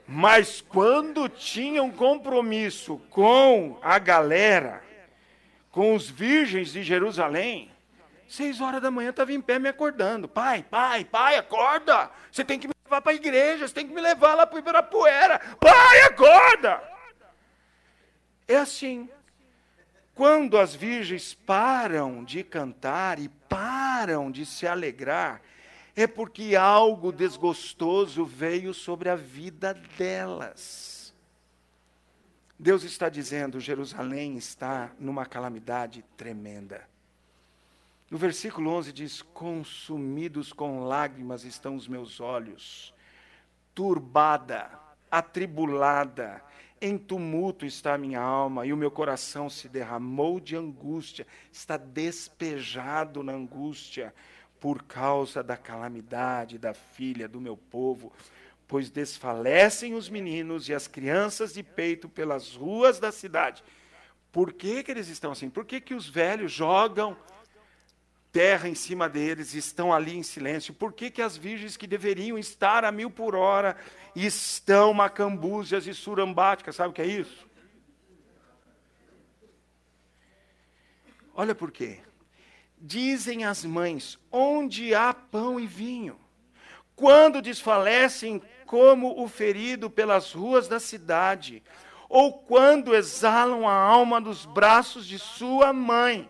[0.07, 4.82] Mas quando tinha um compromisso com a galera,
[5.70, 7.70] com os virgens de Jerusalém,
[8.26, 10.30] seis horas da manhã estava em pé me acordando.
[10.30, 12.09] Pai, pai, pai, acorda!
[12.32, 14.55] Você tem que me levar para a igreja, você tem que me levar lá para
[14.55, 15.39] o Ibirapuera.
[15.59, 16.82] Pai, acorda!
[18.47, 19.09] É assim.
[20.18, 25.43] Quando as virgens param de cantar e param de se alegrar,
[25.95, 31.13] é porque algo desgostoso veio sobre a vida delas.
[32.57, 36.89] Deus está dizendo: Jerusalém está numa calamidade tremenda.
[38.09, 42.91] No versículo 11 diz: Consumidos com lágrimas estão os meus olhos,
[43.76, 44.72] turbada,
[45.11, 46.43] atribulada,
[46.82, 51.78] em tumulto está a minha alma e o meu coração se derramou de angústia, está
[51.78, 54.14] despejado na angústia
[54.60, 58.12] por causa da calamidade da filha do meu povo,
[58.68, 63.64] pois desfalecem os meninos e as crianças de peito pelas ruas da cidade.
[64.32, 65.50] Por que, que eles estão assim?
[65.50, 67.18] Por que, que os velhos jogam
[68.32, 70.74] terra em cima deles, estão ali em silêncio.
[70.74, 73.76] Por que, que as virgens que deveriam estar a mil por hora
[74.16, 76.76] estão macambúzias e surambáticas?
[76.76, 77.48] Sabe o que é isso?
[81.34, 82.00] Olha por quê.
[82.80, 86.20] Dizem as mães: onde há pão e vinho?
[86.96, 91.64] Quando desfalecem como o ferido pelas ruas da cidade,
[92.10, 96.30] ou quando exalam a alma dos braços de sua mãe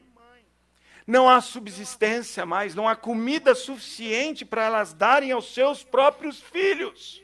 [1.08, 7.24] não há subsistência mais, não há comida suficiente para elas darem aos seus próprios filhos.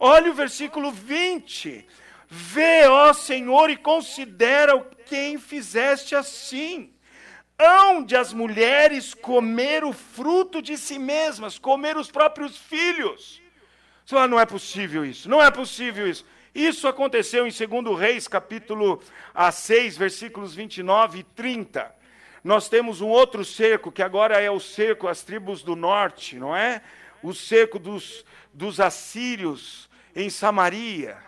[0.00, 1.86] Olha o versículo 20.
[2.26, 6.90] Vê, ó Senhor, e considera quem fizeste assim.
[7.60, 13.42] Onde as mulheres comer o fruto de si mesmas, comer os próprios filhos.
[14.06, 16.24] Você fala, não é possível isso, não é possível isso.
[16.54, 19.02] Isso aconteceu em 2 Reis, capítulo
[19.52, 21.97] 6, versículos 29 e 30
[22.48, 26.56] nós temos um outro cerco, que agora é o cerco às tribos do norte, não
[26.56, 26.80] é?
[27.22, 28.24] O cerco dos,
[28.54, 29.86] dos assírios
[30.16, 31.18] em Samaria.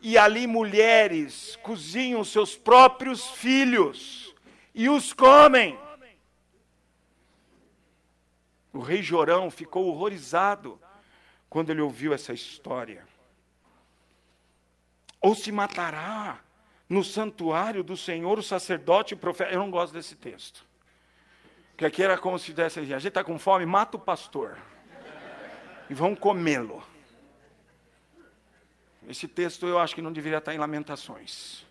[0.00, 4.32] e ali mulheres cozinham seus próprios filhos
[4.72, 5.76] e os comem.
[8.72, 10.80] O rei Jorão ficou horrorizado
[11.50, 13.04] quando ele ouviu essa história.
[15.20, 16.38] Ou se matará
[16.92, 19.50] no santuário do Senhor o sacerdote e o profeta.
[19.50, 20.62] Eu não gosto desse texto.
[21.74, 24.58] Que aqui era como se dissesse, a gente está com fome, mata o pastor.
[25.88, 26.82] E vão comê-lo.
[29.08, 31.64] Esse texto eu acho que não deveria estar em Lamentações.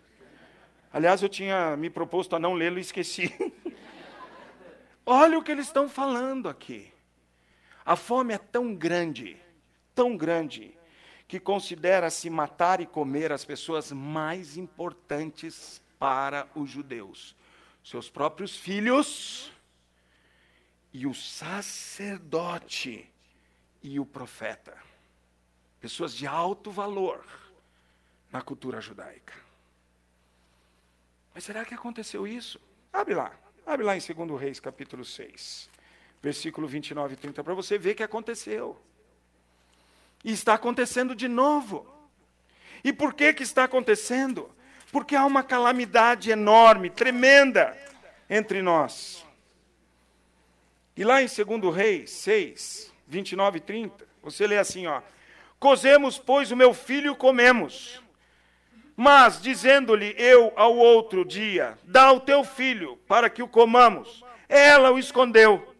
[0.92, 3.32] Aliás, eu tinha me proposto a não lê-lo e esqueci.
[5.06, 6.92] Olha o que eles estão falando aqui.
[7.84, 9.40] A fome é tão grande,
[9.94, 10.76] tão grande,
[11.32, 17.34] que considera se matar e comer as pessoas mais importantes para os judeus:
[17.82, 19.50] seus próprios filhos
[20.92, 23.10] e o sacerdote
[23.82, 24.76] e o profeta.
[25.80, 27.24] Pessoas de alto valor
[28.30, 29.32] na cultura judaica.
[31.34, 32.60] Mas será que aconteceu isso?
[32.92, 33.32] Abre lá,
[33.64, 35.70] abre lá em 2 Reis, capítulo 6,
[36.20, 38.78] versículo 29 e 30, para você ver que aconteceu.
[40.24, 41.86] E está acontecendo de novo.
[42.84, 44.50] E por que, que está acontecendo?
[44.90, 47.76] Porque há uma calamidade enorme, tremenda
[48.28, 49.24] entre nós.
[50.96, 55.00] E lá em 2 Reis 6, 29 e 30, você lê assim, ó.
[55.58, 58.02] Cozemos, pois, o meu filho comemos.
[58.96, 64.90] Mas, dizendo-lhe eu ao outro dia, dá o teu filho, para que o comamos, ela
[64.90, 65.74] o escondeu.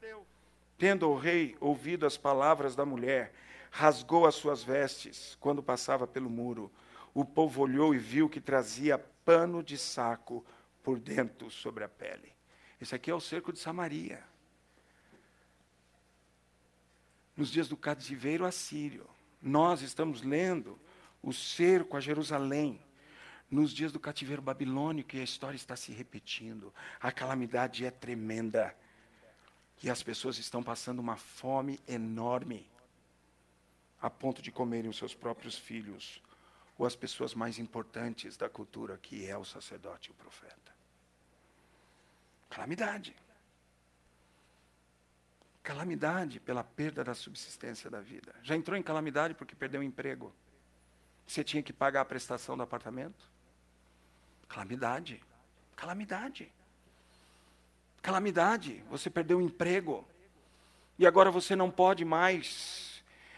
[0.78, 3.32] Tendo o rei ouvido as palavras da mulher,
[3.72, 6.70] rasgou as suas vestes quando passava pelo muro.
[7.14, 10.44] O povo olhou e viu que trazia pano de saco
[10.82, 12.32] por dentro sobre a pele.
[12.78, 14.22] Esse aqui é o cerco de Samaria.
[17.34, 19.08] Nos dias do cativeiro assírio.
[19.40, 20.78] Nós estamos lendo
[21.22, 22.78] o cerco a Jerusalém
[23.50, 26.72] nos dias do cativeiro babilônico e a história está se repetindo.
[27.00, 28.74] A calamidade é tremenda.
[29.82, 32.66] E as pessoas estão passando uma fome enorme,
[34.02, 36.20] a ponto de comerem os seus próprios filhos,
[36.76, 40.72] ou as pessoas mais importantes da cultura, que é o sacerdote e o profeta.
[42.50, 43.14] Calamidade.
[45.62, 48.34] Calamidade pela perda da subsistência da vida.
[48.42, 50.34] Já entrou em calamidade porque perdeu o emprego?
[51.24, 53.30] Você tinha que pagar a prestação do apartamento?
[54.48, 55.22] Calamidade.
[55.76, 56.52] Calamidade.
[58.02, 58.82] Calamidade.
[58.90, 60.04] Você perdeu o emprego.
[60.98, 62.91] E agora você não pode mais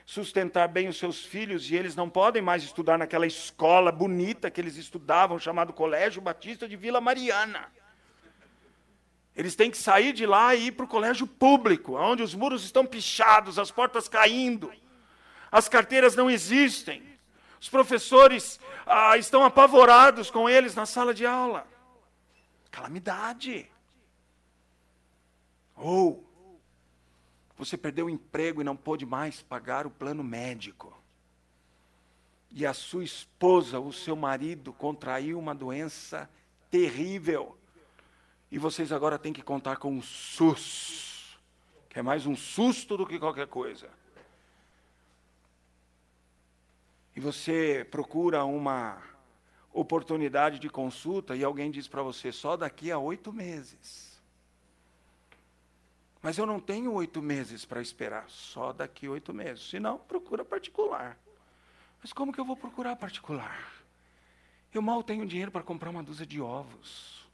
[0.05, 4.61] sustentar bem os seus filhos e eles não podem mais estudar naquela escola bonita que
[4.61, 7.73] eles estudavam, chamado Colégio Batista de Vila Mariana.
[9.35, 12.65] Eles têm que sair de lá e ir para o colégio público, onde os muros
[12.65, 14.73] estão pichados, as portas caindo,
[15.51, 17.03] as carteiras não existem,
[17.61, 21.67] os professores ah, estão apavorados com eles na sala de aula.
[22.71, 23.71] Calamidade.
[25.75, 26.25] Ou
[27.57, 30.97] você perdeu o emprego e não pôde mais pagar o plano médico.
[32.51, 36.29] E a sua esposa, o seu marido, contraiu uma doença
[36.71, 37.57] terrível
[38.55, 41.37] e vocês agora têm que contar com um SUS,
[41.89, 43.91] que é mais um susto do que qualquer coisa.
[47.17, 49.03] E você procura uma
[49.73, 54.14] oportunidade de consulta e alguém diz para você, só daqui a oito meses.
[56.25, 59.69] Mas eu não tenho oito meses para esperar, só daqui oito meses.
[59.69, 61.19] Se não, procura particular.
[62.03, 63.71] Mas como que eu vou procurar particular?
[64.73, 67.29] Eu mal tenho dinheiro para comprar uma dúzia de ovos.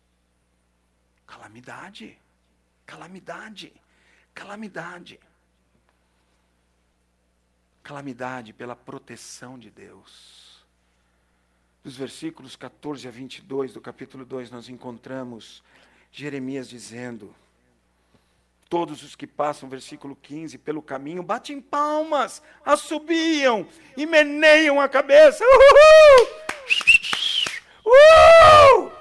[1.25, 2.19] Calamidade,
[2.85, 3.73] calamidade,
[4.35, 5.21] calamidade.
[7.85, 10.67] Calamidade pela proteção de Deus.
[11.85, 15.63] Dos versículos 14 a 22 do capítulo 2, nós encontramos
[16.11, 17.33] Jeremias dizendo:
[18.71, 23.67] Todos os que passam, versículo 15, pelo caminho, batem palmas, assobiam
[23.97, 25.45] e meneiam a cabeça.
[25.45, 26.29] Uhul!
[27.85, 28.93] Uhul!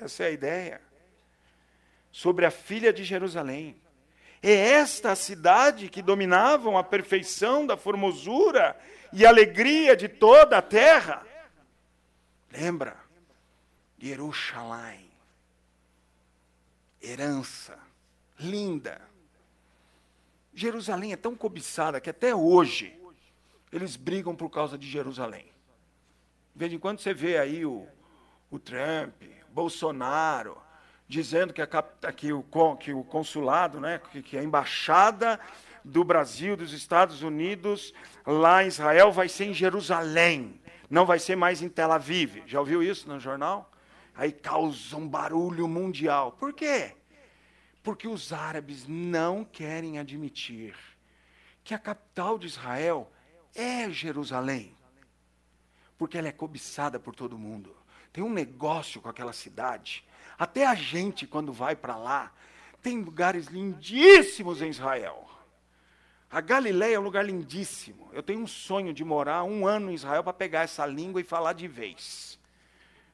[0.00, 0.80] Essa é a ideia
[2.10, 3.76] sobre a filha de Jerusalém.
[4.42, 8.74] É esta a cidade que dominavam a perfeição da formosura
[9.12, 11.22] e alegria de toda a terra.
[12.50, 12.96] Lembra?
[13.98, 15.06] Jerusalém.
[17.02, 17.91] Herança.
[18.42, 19.00] Linda.
[20.54, 22.98] Jerusalém é tão cobiçada que até hoje
[23.72, 25.46] eles brigam por causa de Jerusalém.
[26.54, 27.86] De vez em quando você vê aí o,
[28.50, 29.14] o Trump,
[29.48, 30.58] Bolsonaro,
[31.08, 31.66] dizendo que, a,
[32.14, 32.44] que, o,
[32.78, 35.40] que o consulado, né, que, que a embaixada
[35.84, 37.94] do Brasil, dos Estados Unidos,
[38.26, 42.42] lá em Israel, vai ser em Jerusalém, não vai ser mais em Tel Aviv.
[42.46, 43.70] Já ouviu isso no jornal?
[44.14, 46.32] Aí causa um barulho mundial.
[46.32, 46.94] Por quê?
[47.82, 50.74] Porque os árabes não querem admitir
[51.64, 53.10] que a capital de Israel
[53.54, 54.74] é Jerusalém.
[55.98, 57.76] Porque ela é cobiçada por todo mundo.
[58.12, 60.04] Tem um negócio com aquela cidade.
[60.38, 62.32] Até a gente, quando vai para lá,
[62.82, 65.28] tem lugares lindíssimos em Israel.
[66.30, 68.08] A Galileia é um lugar lindíssimo.
[68.12, 71.24] Eu tenho um sonho de morar um ano em Israel para pegar essa língua e
[71.24, 72.38] falar de vez.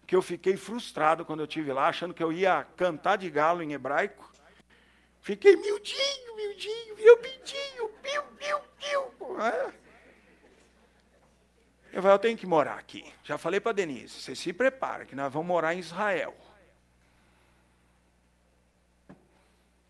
[0.06, 3.62] Que eu fiquei frustrado quando eu tive lá, achando que eu ia cantar de galo
[3.62, 4.32] em hebraico.
[5.28, 9.42] Fiquei miudinho, miudinho, meu pidinho, piu, piu, piu.
[9.42, 9.74] É.
[11.92, 13.12] Eu falei, eu tenho que morar aqui.
[13.24, 16.34] Já falei para Denise, você se prepara, que nós vamos morar em Israel.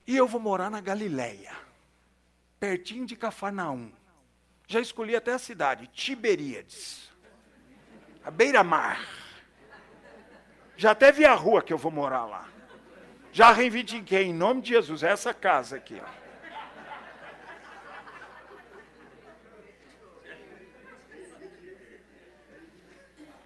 [0.08, 1.56] E eu vou morar na Galileia
[2.58, 3.92] pertinho de Cafarnaum.
[4.66, 7.12] Já escolhi até a cidade, Tiberíades.
[8.24, 9.06] A beira-mar.
[10.76, 12.57] Já até vi a rua que eu vou morar lá.
[13.38, 16.02] Já reivindiquei, em nome de Jesus, essa casa aqui.
[16.02, 16.08] Ó.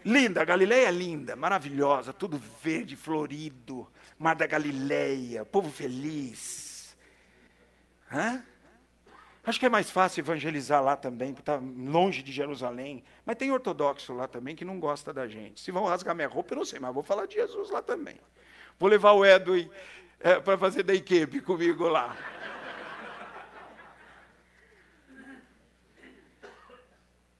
[0.02, 3.86] Linda, a Galileia é linda, maravilhosa, tudo verde, florido,
[4.18, 6.96] Mar da Galileia, povo feliz.
[8.10, 8.42] Hã?
[9.44, 13.04] Acho que é mais fácil evangelizar lá também, porque está longe de Jerusalém.
[13.26, 15.60] Mas tem ortodoxo lá também que não gosta da gente.
[15.60, 18.18] Se vão rasgar minha roupa, eu não sei, mas vou falar de Jesus lá também.
[18.78, 19.70] Vou levar o Edwin
[20.20, 22.16] é, para fazer da equipe comigo lá.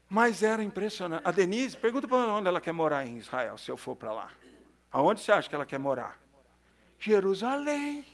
[0.09, 1.23] Mas era impressionante.
[1.27, 4.31] A Denise, pergunta para onde ela quer morar em Israel, se eu for para lá.
[4.91, 6.21] Aonde você acha que ela quer morar?
[6.99, 8.05] Jerusalém.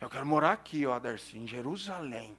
[0.00, 2.36] Eu quero morar aqui, ó, Darcy, em Jerusalém.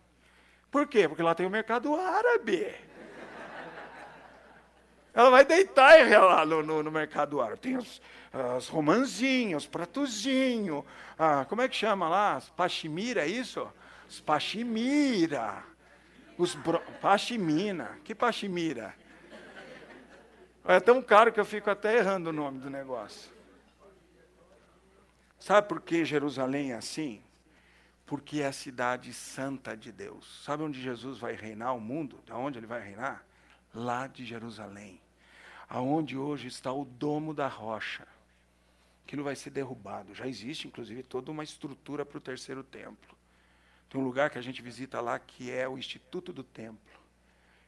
[0.70, 1.08] Por quê?
[1.08, 2.76] Porque lá tem o mercado árabe.
[5.18, 7.60] Ela vai deitar lá no, no, no mercado árabe.
[7.60, 8.00] Tem os,
[8.56, 10.84] os romanzinhos, os pratuzinhos.
[11.18, 12.38] Ah, como é que chama lá?
[12.38, 13.68] Os pachimira, é isso?
[14.08, 15.64] Os pachimira.
[16.38, 16.80] Os bro...
[17.02, 17.98] pachimina.
[18.04, 18.94] Que pachimira?
[20.64, 23.32] É tão caro que eu fico até errando o nome do negócio.
[25.40, 27.24] Sabe por que Jerusalém é assim?
[28.06, 30.42] porque é a cidade santa de Deus.
[30.46, 32.22] Sabe onde Jesus vai reinar o mundo?
[32.24, 33.26] De onde ele vai reinar?
[33.74, 35.02] Lá de Jerusalém.
[35.70, 38.08] Aonde hoje está o domo da rocha.
[39.06, 40.14] Aquilo vai ser derrubado.
[40.14, 43.18] Já existe, inclusive, toda uma estrutura para o terceiro templo.
[43.90, 47.00] Tem um lugar que a gente visita lá que é o Instituto do Templo.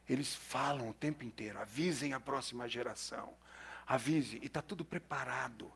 [0.08, 3.32] Eles falam o tempo inteiro, avisem a próxima geração.
[3.86, 5.72] Avise, e está tudo preparado.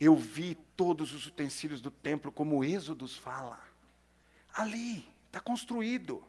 [0.00, 3.58] Eu vi todos os utensílios do templo, como o Êxodos fala.
[4.54, 6.22] Ali, está construído.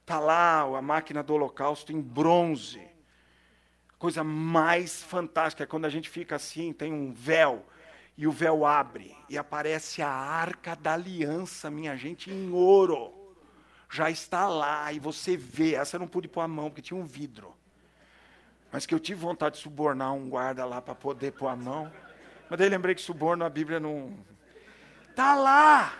[0.00, 2.91] Está lá a máquina do holocausto em bronze.
[4.02, 7.64] Coisa mais fantástica é quando a gente fica assim, tem um véu,
[8.16, 13.14] e o véu abre, e aparece a arca da aliança, minha gente, em ouro.
[13.88, 15.76] Já está lá, e você vê.
[15.76, 17.54] Essa eu não pude pôr a mão, porque tinha um vidro.
[18.72, 21.88] Mas que eu tive vontade de subornar um guarda lá para poder pôr a mão.
[22.50, 24.18] Mas daí lembrei que suborno a Bíblia não.
[25.10, 25.94] Está lá!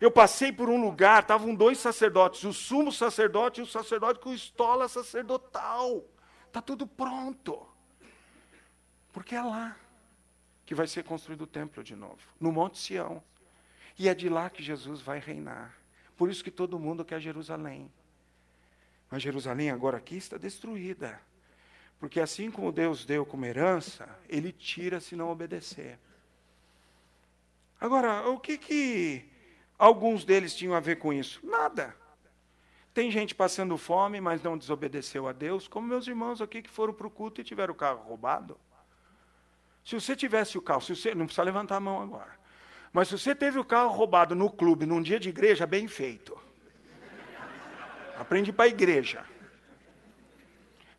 [0.00, 4.32] Eu passei por um lugar, estavam dois sacerdotes, o sumo sacerdote e o sacerdote com
[4.32, 6.04] estola sacerdotal.
[6.48, 7.66] Está tudo pronto.
[9.12, 9.76] Porque é lá
[10.66, 13.22] que vai ser construído o templo de novo, no Monte Sião.
[13.98, 15.76] E é de lá que Jesus vai reinar.
[16.16, 17.90] Por isso que todo mundo quer Jerusalém.
[19.10, 21.20] Mas Jerusalém agora aqui está destruída.
[21.98, 25.98] Porque assim como Deus deu como herança, ele tira se não obedecer.
[27.80, 29.28] Agora, o que que
[29.78, 31.40] Alguns deles tinham a ver com isso.
[31.44, 31.94] Nada.
[32.98, 36.92] Tem gente passando fome, mas não desobedeceu a Deus, como meus irmãos aqui que foram
[36.92, 38.58] para o culto e tiveram o carro roubado.
[39.84, 42.36] Se você tivesse o carro, se você, não precisa levantar a mão agora.
[42.92, 46.36] Mas se você teve o carro roubado no clube, num dia de igreja, bem feito.
[48.18, 49.24] Aprende para a igreja.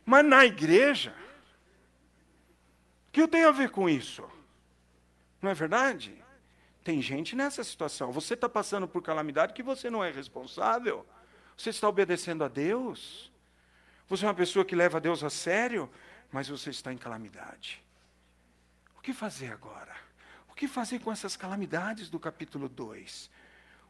[0.02, 1.14] Mas na igreja,
[3.08, 4.26] o que eu tenho a ver com isso?
[5.42, 6.16] Não é verdade?
[6.82, 8.10] Tem gente nessa situação.
[8.10, 11.06] Você está passando por calamidade que você não é responsável.
[11.60, 13.30] Você está obedecendo a Deus.
[14.08, 15.90] Você é uma pessoa que leva Deus a sério,
[16.32, 17.84] mas você está em calamidade.
[18.96, 19.94] O que fazer agora?
[20.50, 23.30] O que fazer com essas calamidades do capítulo 2?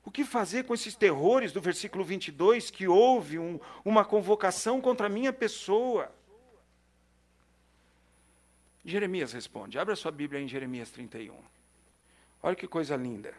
[0.05, 5.07] O que fazer com esses terrores do versículo 22 que houve um, uma convocação contra
[5.07, 6.13] a minha pessoa?
[8.85, 9.79] Jeremias responde.
[9.79, 11.41] Abra sua Bíblia em Jeremias 31.
[12.43, 13.33] Olha que coisa linda.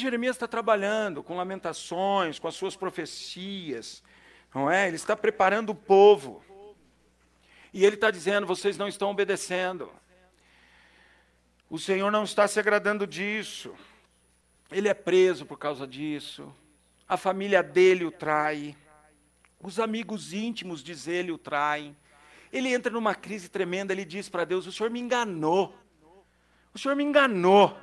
[0.00, 4.02] Jeremias está trabalhando com lamentações, com as suas profecias,
[4.54, 4.86] não é?
[4.86, 6.42] Ele está preparando o povo.
[7.72, 9.90] E ele está dizendo: vocês não estão obedecendo.
[11.68, 13.74] O Senhor não está se agradando disso.
[14.70, 16.54] Ele é preso por causa disso.
[17.08, 18.76] A família dele o trai.
[19.60, 21.96] Os amigos íntimos, diz ele, o traem.
[22.52, 25.76] Ele entra numa crise tremenda, ele diz para Deus: O Senhor me enganou.
[26.72, 27.76] O Senhor me enganou.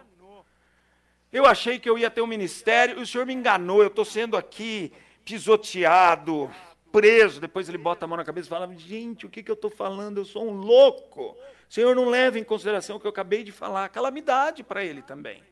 [1.34, 3.82] Eu achei que eu ia ter um ministério, o Senhor me enganou.
[3.82, 4.94] Eu estou sendo aqui
[5.26, 6.54] pisoteado,
[6.92, 7.42] preso.
[7.42, 9.72] Depois ele bota a mão na cabeça e fala: Gente, o que, que eu estou
[9.72, 10.20] falando?
[10.20, 11.36] Eu sou um louco.
[11.68, 13.90] Senhor, não leva em consideração o que eu acabei de falar.
[13.90, 15.44] Calamidade para ele também.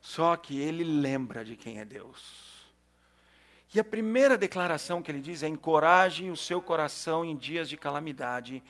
[0.00, 2.64] Só que ele lembra de quem é Deus.
[3.72, 7.76] E a primeira declaração que ele diz é: encoraje o seu coração em dias de
[7.76, 8.60] calamidade,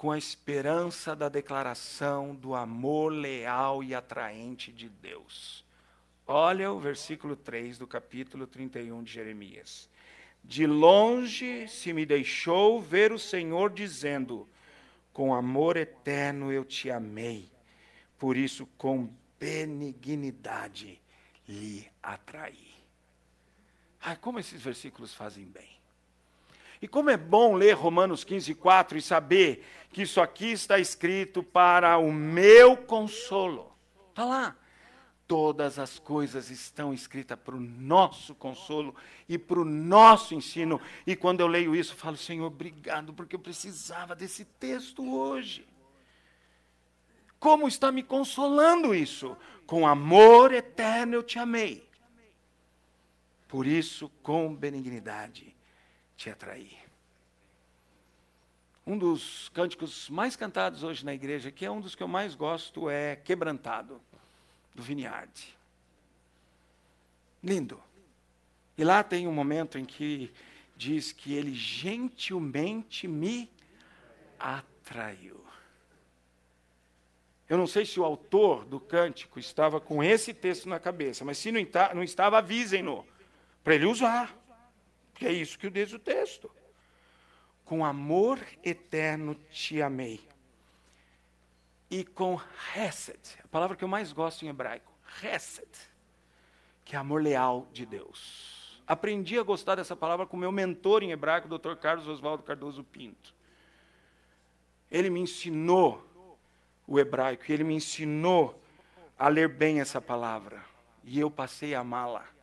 [0.00, 5.62] com a esperança da declaração do amor leal e atraente de Deus.
[6.26, 9.90] Olha o versículo 3 do capítulo 31 de Jeremias.
[10.42, 14.48] De longe se me deixou ver o Senhor dizendo:
[15.12, 17.50] Com amor eterno eu te amei,
[18.18, 20.98] por isso com benignidade
[21.46, 22.72] lhe atraí.
[24.00, 25.79] Ai, como esses versículos fazem bem.
[26.82, 31.42] E como é bom ler Romanos 15, 4 e saber que isso aqui está escrito
[31.42, 33.70] para o meu consolo.
[34.08, 34.56] Está lá.
[35.26, 38.94] Todas as coisas estão escritas para o nosso consolo
[39.28, 40.80] e para o nosso ensino.
[41.06, 45.68] E quando eu leio isso, eu falo, Senhor, obrigado, porque eu precisava desse texto hoje.
[47.38, 49.36] Como está me consolando isso?
[49.66, 51.88] Com amor eterno eu te amei.
[53.46, 55.59] Por isso, com benignidade
[56.20, 56.76] te atraí.
[58.86, 62.34] Um dos cânticos mais cantados hoje na igreja, que é um dos que eu mais
[62.34, 63.98] gosto, é Quebrantado,
[64.74, 65.32] do Vineyard.
[67.42, 67.82] Lindo.
[68.76, 70.30] E lá tem um momento em que
[70.76, 73.50] diz que ele gentilmente me
[74.38, 75.42] atraiu.
[77.48, 81.38] Eu não sei se o autor do cântico estava com esse texto na cabeça, mas
[81.38, 81.60] se não,
[81.94, 83.06] não estava, avisem-no
[83.64, 84.38] para ele usar.
[85.20, 86.50] Que é isso que diz o texto.
[87.66, 90.18] Com amor eterno te amei.
[91.90, 92.40] E com
[92.74, 94.90] hesed, a palavra que eu mais gosto em hebraico,
[95.22, 95.68] hesed,
[96.86, 98.80] que é amor leal de Deus.
[98.86, 101.74] Aprendi a gostar dessa palavra com meu mentor em hebraico, o Dr.
[101.74, 103.34] Carlos Oswaldo Cardoso Pinto.
[104.90, 106.02] Ele me ensinou
[106.86, 108.58] o hebraico, e ele me ensinou
[109.18, 110.64] a ler bem essa palavra.
[111.04, 112.39] E eu passei a amá-la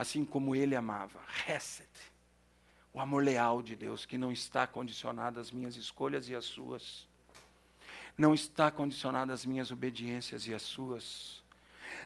[0.00, 1.20] assim como ele amava.
[1.46, 1.86] Hesed.
[2.90, 7.06] O amor leal de Deus, que não está condicionado às minhas escolhas e às suas.
[8.16, 11.44] Não está condicionado às minhas obediências e às suas.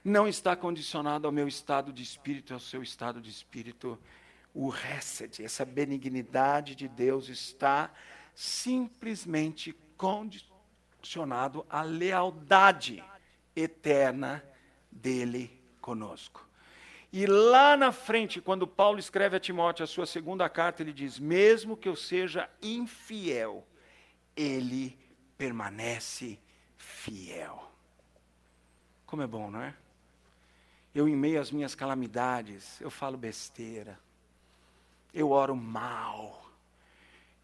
[0.04, 3.96] Não está condicionado ao meu estado de espírito ao seu estado de espírito.
[4.52, 7.92] O Hesed, essa benignidade de Deus, está
[8.34, 13.04] simplesmente condicionado à lealdade
[13.54, 14.44] eterna
[14.90, 16.44] dele conosco.
[17.16, 21.16] E lá na frente, quando Paulo escreve a Timóteo a sua segunda carta, ele diz:
[21.16, 23.64] Mesmo que eu seja infiel,
[24.34, 24.98] ele
[25.38, 26.40] permanece
[26.76, 27.70] fiel.
[29.06, 29.76] Como é bom, não é?
[30.92, 33.96] Eu, em meio às minhas calamidades, eu falo besteira,
[35.12, 36.50] eu oro mal,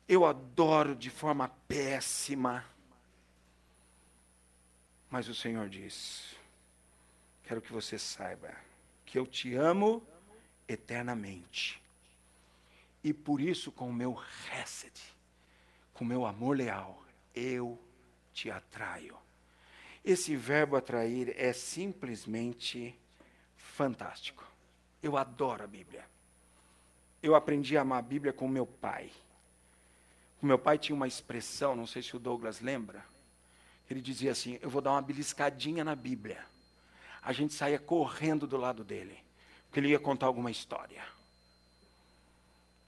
[0.09, 2.64] eu adoro de forma péssima.
[5.09, 6.35] Mas o Senhor diz:
[7.45, 8.68] Quero que você saiba
[9.11, 10.07] que eu te amo
[10.69, 11.83] eternamente.
[13.03, 14.17] E por isso, com o meu
[14.53, 14.93] hesed,
[15.93, 17.05] com o meu amor leal,
[17.35, 17.77] eu
[18.33, 19.19] te atraio.
[20.05, 22.97] Esse verbo atrair é simplesmente
[23.57, 24.47] fantástico.
[25.03, 26.05] Eu adoro a Bíblia.
[27.21, 29.11] Eu aprendi a amar a Bíblia com meu pai.
[30.41, 33.05] O meu pai tinha uma expressão, não sei se o Douglas lembra.
[33.91, 36.47] Ele dizia assim: Eu vou dar uma beliscadinha na Bíblia
[37.23, 39.18] a gente saía correndo do lado dele,
[39.66, 41.05] porque ele ia contar alguma história.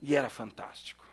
[0.01, 1.05] E era fantástico.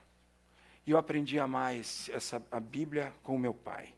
[0.86, 3.94] E eu aprendi a mais essa, a Bíblia com o meu pai.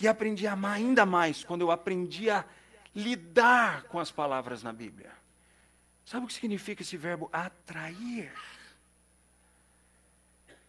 [0.00, 2.44] E aprendi a amar ainda mais quando eu aprendi a
[2.94, 5.12] lidar com as palavras na Bíblia.
[6.04, 8.32] Sabe o que significa esse verbo atrair?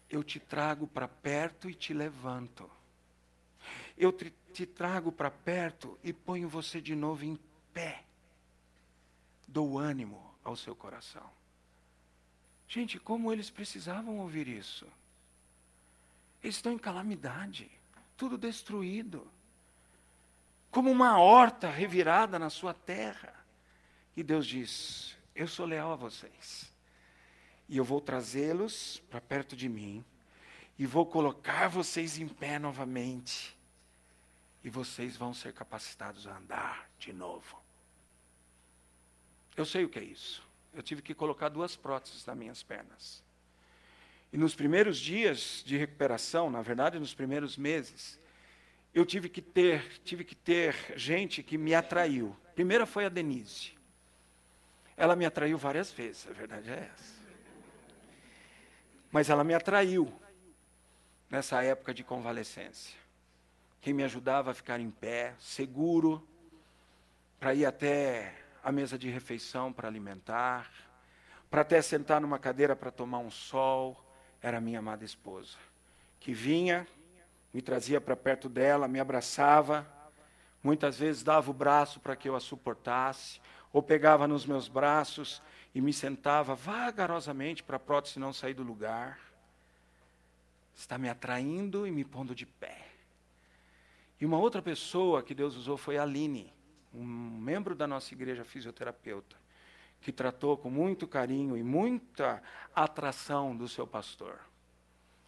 [0.09, 2.69] Eu te trago para perto e te levanto.
[3.97, 7.39] Eu te, te trago para perto e ponho você de novo em
[7.75, 8.05] pé.
[9.45, 11.29] Dou ânimo ao seu coração.
[12.67, 14.87] Gente, como eles precisavam ouvir isso?
[16.41, 17.69] Eles estão em calamidade,
[18.15, 19.29] tudo destruído.
[20.71, 23.33] Como uma horta revirada na sua terra.
[24.15, 26.73] E Deus diz: Eu sou leal a vocês.
[27.67, 30.03] E eu vou trazê-los para perto de mim.
[30.77, 33.57] e vou colocar vocês em pé novamente.
[34.63, 37.64] E vocês vão ser capacitados a andar de novo.
[39.55, 40.43] Eu sei o que é isso.
[40.73, 43.23] Eu tive que colocar duas próteses nas minhas pernas.
[44.33, 48.19] E nos primeiros dias de recuperação, na verdade, nos primeiros meses,
[48.93, 52.35] eu tive que ter, tive que ter gente que me atraiu.
[52.53, 53.73] Primeira foi a Denise.
[54.97, 57.15] Ela me atraiu várias vezes, a verdade é essa.
[59.11, 60.11] Mas ela me atraiu
[61.29, 62.95] nessa época de convalescência.
[63.81, 66.25] Quem me ajudava a ficar em pé, seguro,
[67.39, 70.71] para ir até a mesa de refeição para alimentar,
[71.51, 74.03] para até sentar numa cadeira para tomar um sol,
[74.41, 75.55] era minha amada esposa,
[76.19, 76.87] que vinha,
[77.53, 79.87] me trazia para perto dela, me abraçava,
[80.63, 83.39] muitas vezes dava o braço para que eu a suportasse,
[83.71, 85.43] ou pegava nos meus braços
[85.75, 89.19] e me sentava vagarosamente para a prótese não sair do lugar.
[90.73, 92.87] Está me atraindo e me pondo de pé.
[94.19, 96.54] E uma outra pessoa que Deus usou foi a Aline
[96.95, 99.35] um membro da nossa igreja fisioterapeuta,
[100.01, 102.41] que tratou com muito carinho e muita
[102.73, 104.39] atração do seu pastor.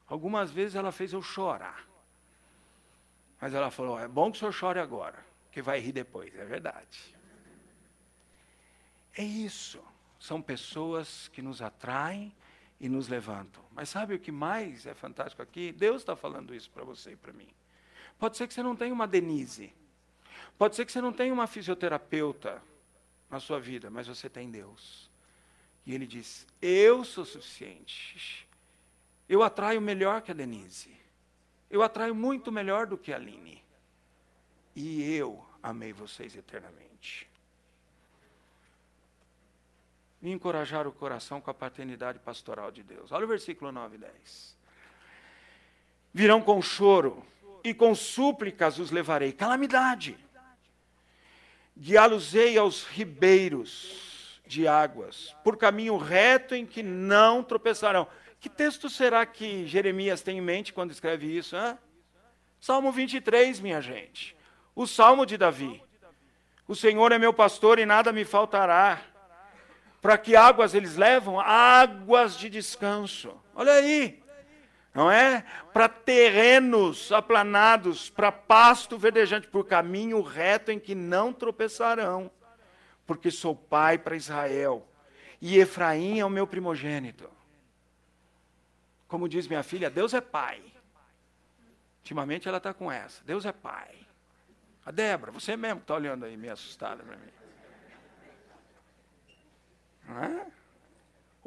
[0.08, 1.88] Algumas vezes ela fez eu chorar.
[3.40, 6.34] Mas ela falou: é bom que o senhor chore agora, que vai rir depois.
[6.36, 7.16] É verdade.
[9.16, 9.84] É isso.
[10.20, 12.36] São pessoas que nos atraem
[12.80, 13.64] e nos levantam.
[13.72, 15.72] Mas sabe o que mais é fantástico aqui?
[15.72, 17.50] Deus está falando isso para você e para mim.
[18.18, 19.74] Pode ser que você não tenha uma Denise
[20.58, 22.62] Pode ser que você não tenha uma fisioterapeuta
[23.30, 25.10] na sua vida, mas você tem Deus.
[25.86, 28.48] E ele diz: Eu sou suficiente.
[29.30, 30.96] Eu atraio melhor que a Denise.
[31.70, 33.62] Eu atraio muito melhor do que a Aline.
[34.76, 37.30] E eu amei vocês eternamente.
[40.22, 43.12] E encorajar o coração com a paternidade pastoral de Deus.
[43.12, 44.58] Olha o versículo 9 e 10.
[46.14, 47.24] Virão com choro,
[47.64, 49.34] e com súplicas os levarei.
[49.34, 50.18] Calamidade
[51.80, 58.08] guiá-los-ei aos ribeiros de águas, por caminho reto em que não tropeçarão.
[58.40, 61.56] Que texto será que Jeremias tem em mente quando escreve isso?
[61.56, 61.78] Hein?
[62.60, 64.36] Salmo 23, minha gente.
[64.76, 65.84] O Salmo de Davi.
[66.68, 69.02] O Senhor é meu pastor e nada me faltará.
[70.02, 71.40] Para que águas eles levam?
[71.40, 73.34] Águas de descanso.
[73.56, 74.22] Olha aí
[74.98, 75.46] não é?
[75.72, 82.32] Para terrenos aplanados, para pasto verdejante, por caminho reto em que não tropeçarão,
[83.06, 84.92] porque sou pai para Israel,
[85.40, 87.30] e Efraim é o meu primogênito.
[89.08, 90.64] Como diz minha filha, Deus é pai.
[92.00, 93.94] Ultimamente ela está com essa, Deus é pai.
[94.84, 97.32] A Débora, você mesmo que está olhando aí, meio assustada para mim.
[100.08, 100.48] Não é?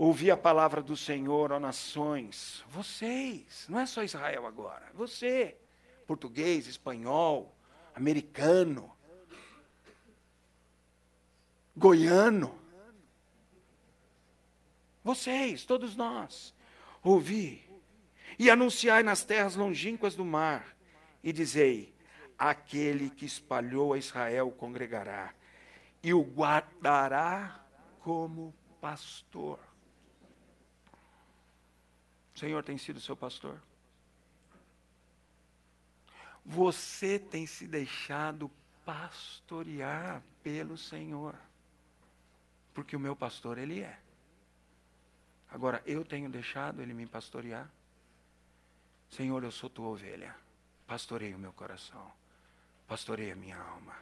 [0.02, 2.64] Ouvir a palavra do Senhor, ó nações.
[2.68, 5.58] Vocês, não é só Israel agora, você,
[6.06, 7.54] português, espanhol,
[7.94, 8.90] americano,
[11.76, 12.58] goiano.
[15.04, 16.54] Vocês, todos nós,
[17.02, 17.62] ouvi
[18.38, 20.74] e anunciai nas terras longínquas do mar,
[21.22, 21.94] e dizei:
[22.38, 25.34] aquele que espalhou a Israel congregará,
[26.02, 27.62] e o guardará
[28.00, 29.69] como pastor.
[32.40, 33.60] Senhor tem sido seu pastor?
[36.42, 38.50] Você tem se deixado
[38.82, 41.34] pastorear pelo Senhor.
[42.72, 43.98] Porque o meu pastor, Ele é.
[45.50, 47.70] Agora, eu tenho deixado Ele me pastorear?
[49.10, 50.34] Senhor, eu sou tua ovelha.
[50.86, 52.10] Pastoreia o meu coração.
[52.88, 53.94] Pastoreia a minha alma.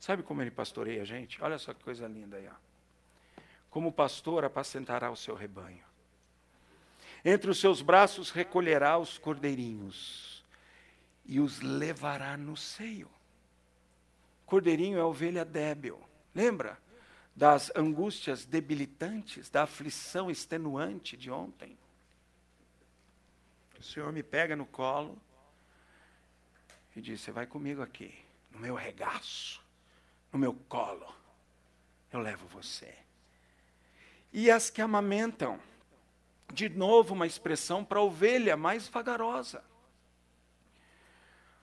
[0.00, 1.40] Sabe como Ele pastoreia a gente?
[1.40, 2.48] Olha só que coisa linda aí.
[2.48, 3.40] Ó.
[3.70, 5.85] Como pastor apacentará o seu rebanho.
[7.24, 10.44] Entre os seus braços recolherá os cordeirinhos
[11.24, 13.10] e os levará no seio.
[14.44, 16.00] Cordeirinho é ovelha débil.
[16.34, 16.78] Lembra
[17.34, 21.76] das angústias debilitantes, da aflição extenuante de ontem?
[23.78, 25.20] O Senhor me pega no colo
[26.94, 28.14] e diz: Você vai comigo aqui,
[28.50, 29.62] no meu regaço,
[30.32, 31.14] no meu colo.
[32.12, 32.94] Eu levo você.
[34.32, 35.60] E as que amamentam,
[36.52, 39.62] de novo uma expressão para a ovelha mais vagarosa.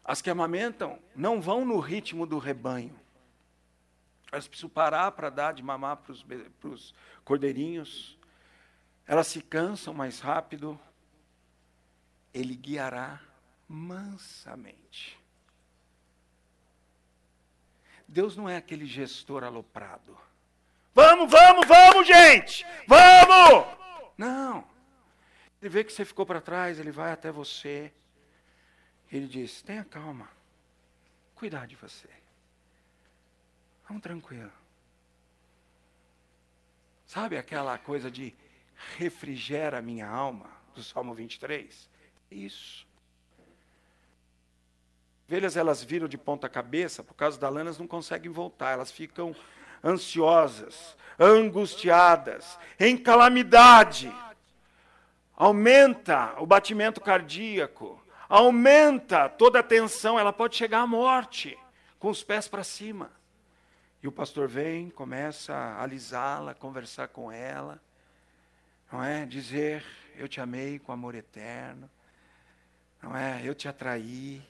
[0.03, 2.99] As que amamentam não vão no ritmo do rebanho.
[4.31, 8.17] Elas precisam parar para dar de mamar para os cordeirinhos.
[9.07, 10.79] Elas se cansam mais rápido.
[12.33, 13.21] Ele guiará
[13.67, 15.19] mansamente.
[18.07, 20.17] Deus não é aquele gestor aloprado.
[20.93, 22.65] Vamos, vamos, vamos, gente!
[22.87, 23.65] Vamos!
[24.17, 24.72] Não.
[25.63, 27.89] Ele vê que você ficou para trás, ele vai até você.
[29.09, 30.27] Ele diz: tenha calma,
[31.33, 32.09] cuidar de você.
[33.87, 34.51] Vamos tranquilo.
[37.05, 38.35] Sabe aquela coisa de
[38.97, 41.89] refrigera minha alma, do Salmo 23?
[42.29, 42.85] Isso.
[45.29, 48.91] Ovelhas elas viram de ponta cabeça, por causa da lã, elas não conseguem voltar, elas
[48.91, 49.33] ficam
[49.81, 54.13] ansiosas, angustiadas, em calamidade.
[55.35, 61.57] Aumenta o batimento cardíaco, aumenta toda a tensão, ela pode chegar à morte,
[61.97, 63.11] com os pés para cima.
[64.01, 67.81] E o pastor vem, começa a alisá-la, conversar com ela,
[68.91, 69.25] não é?
[69.25, 69.83] Dizer:
[70.15, 71.89] Eu te amei com amor eterno,
[73.01, 73.41] não é?
[73.43, 74.45] Eu te atraí,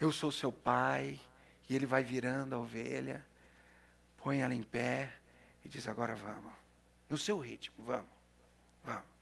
[0.00, 1.20] eu sou seu pai.
[1.68, 3.22] E ele vai virando a ovelha,
[4.16, 5.12] põe ela em pé
[5.62, 6.52] e diz: Agora vamos,
[7.10, 8.08] no seu ritmo, vamos,
[8.82, 9.17] vamos.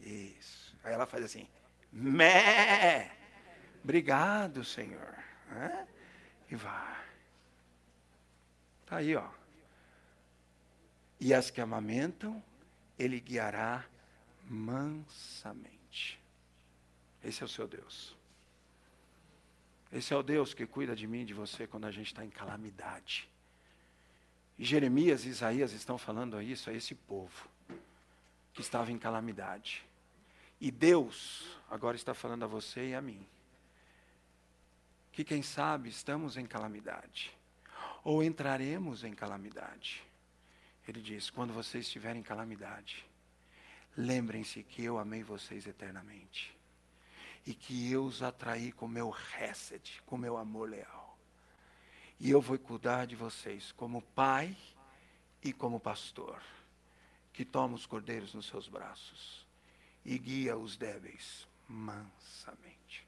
[0.00, 0.76] Isso.
[0.82, 1.46] Aí ela faz assim:
[1.92, 3.10] Mé,
[3.82, 5.14] obrigado, Senhor.
[5.52, 5.86] É?
[6.50, 7.00] E vai.
[8.82, 9.28] Está aí, ó.
[11.18, 12.42] E as que amamentam,
[12.98, 13.84] ele guiará
[14.48, 16.20] mansamente.
[17.22, 18.16] Esse é o seu Deus.
[19.92, 22.30] Esse é o Deus que cuida de mim, de você, quando a gente está em
[22.30, 23.28] calamidade.
[24.58, 27.48] E Jeremias e Isaías estão falando isso a esse povo
[28.52, 29.84] que estava em calamidade.
[30.60, 33.26] E Deus agora está falando a você e a mim.
[35.10, 37.34] Que quem sabe estamos em calamidade
[38.04, 40.04] ou entraremos em calamidade.
[40.86, 43.06] Ele diz: quando vocês estiverem em calamidade,
[43.96, 46.54] lembrem-se que eu amei vocês eternamente
[47.46, 51.18] e que eu os atraí com meu hesed, com meu amor leal.
[52.18, 54.54] E eu vou cuidar de vocês como pai
[55.42, 56.38] e como pastor,
[57.32, 59.48] que toma os cordeiros nos seus braços
[60.04, 63.06] e guia os débeis mansamente.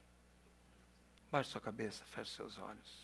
[1.31, 3.02] Baixe sua cabeça, feche seus olhos.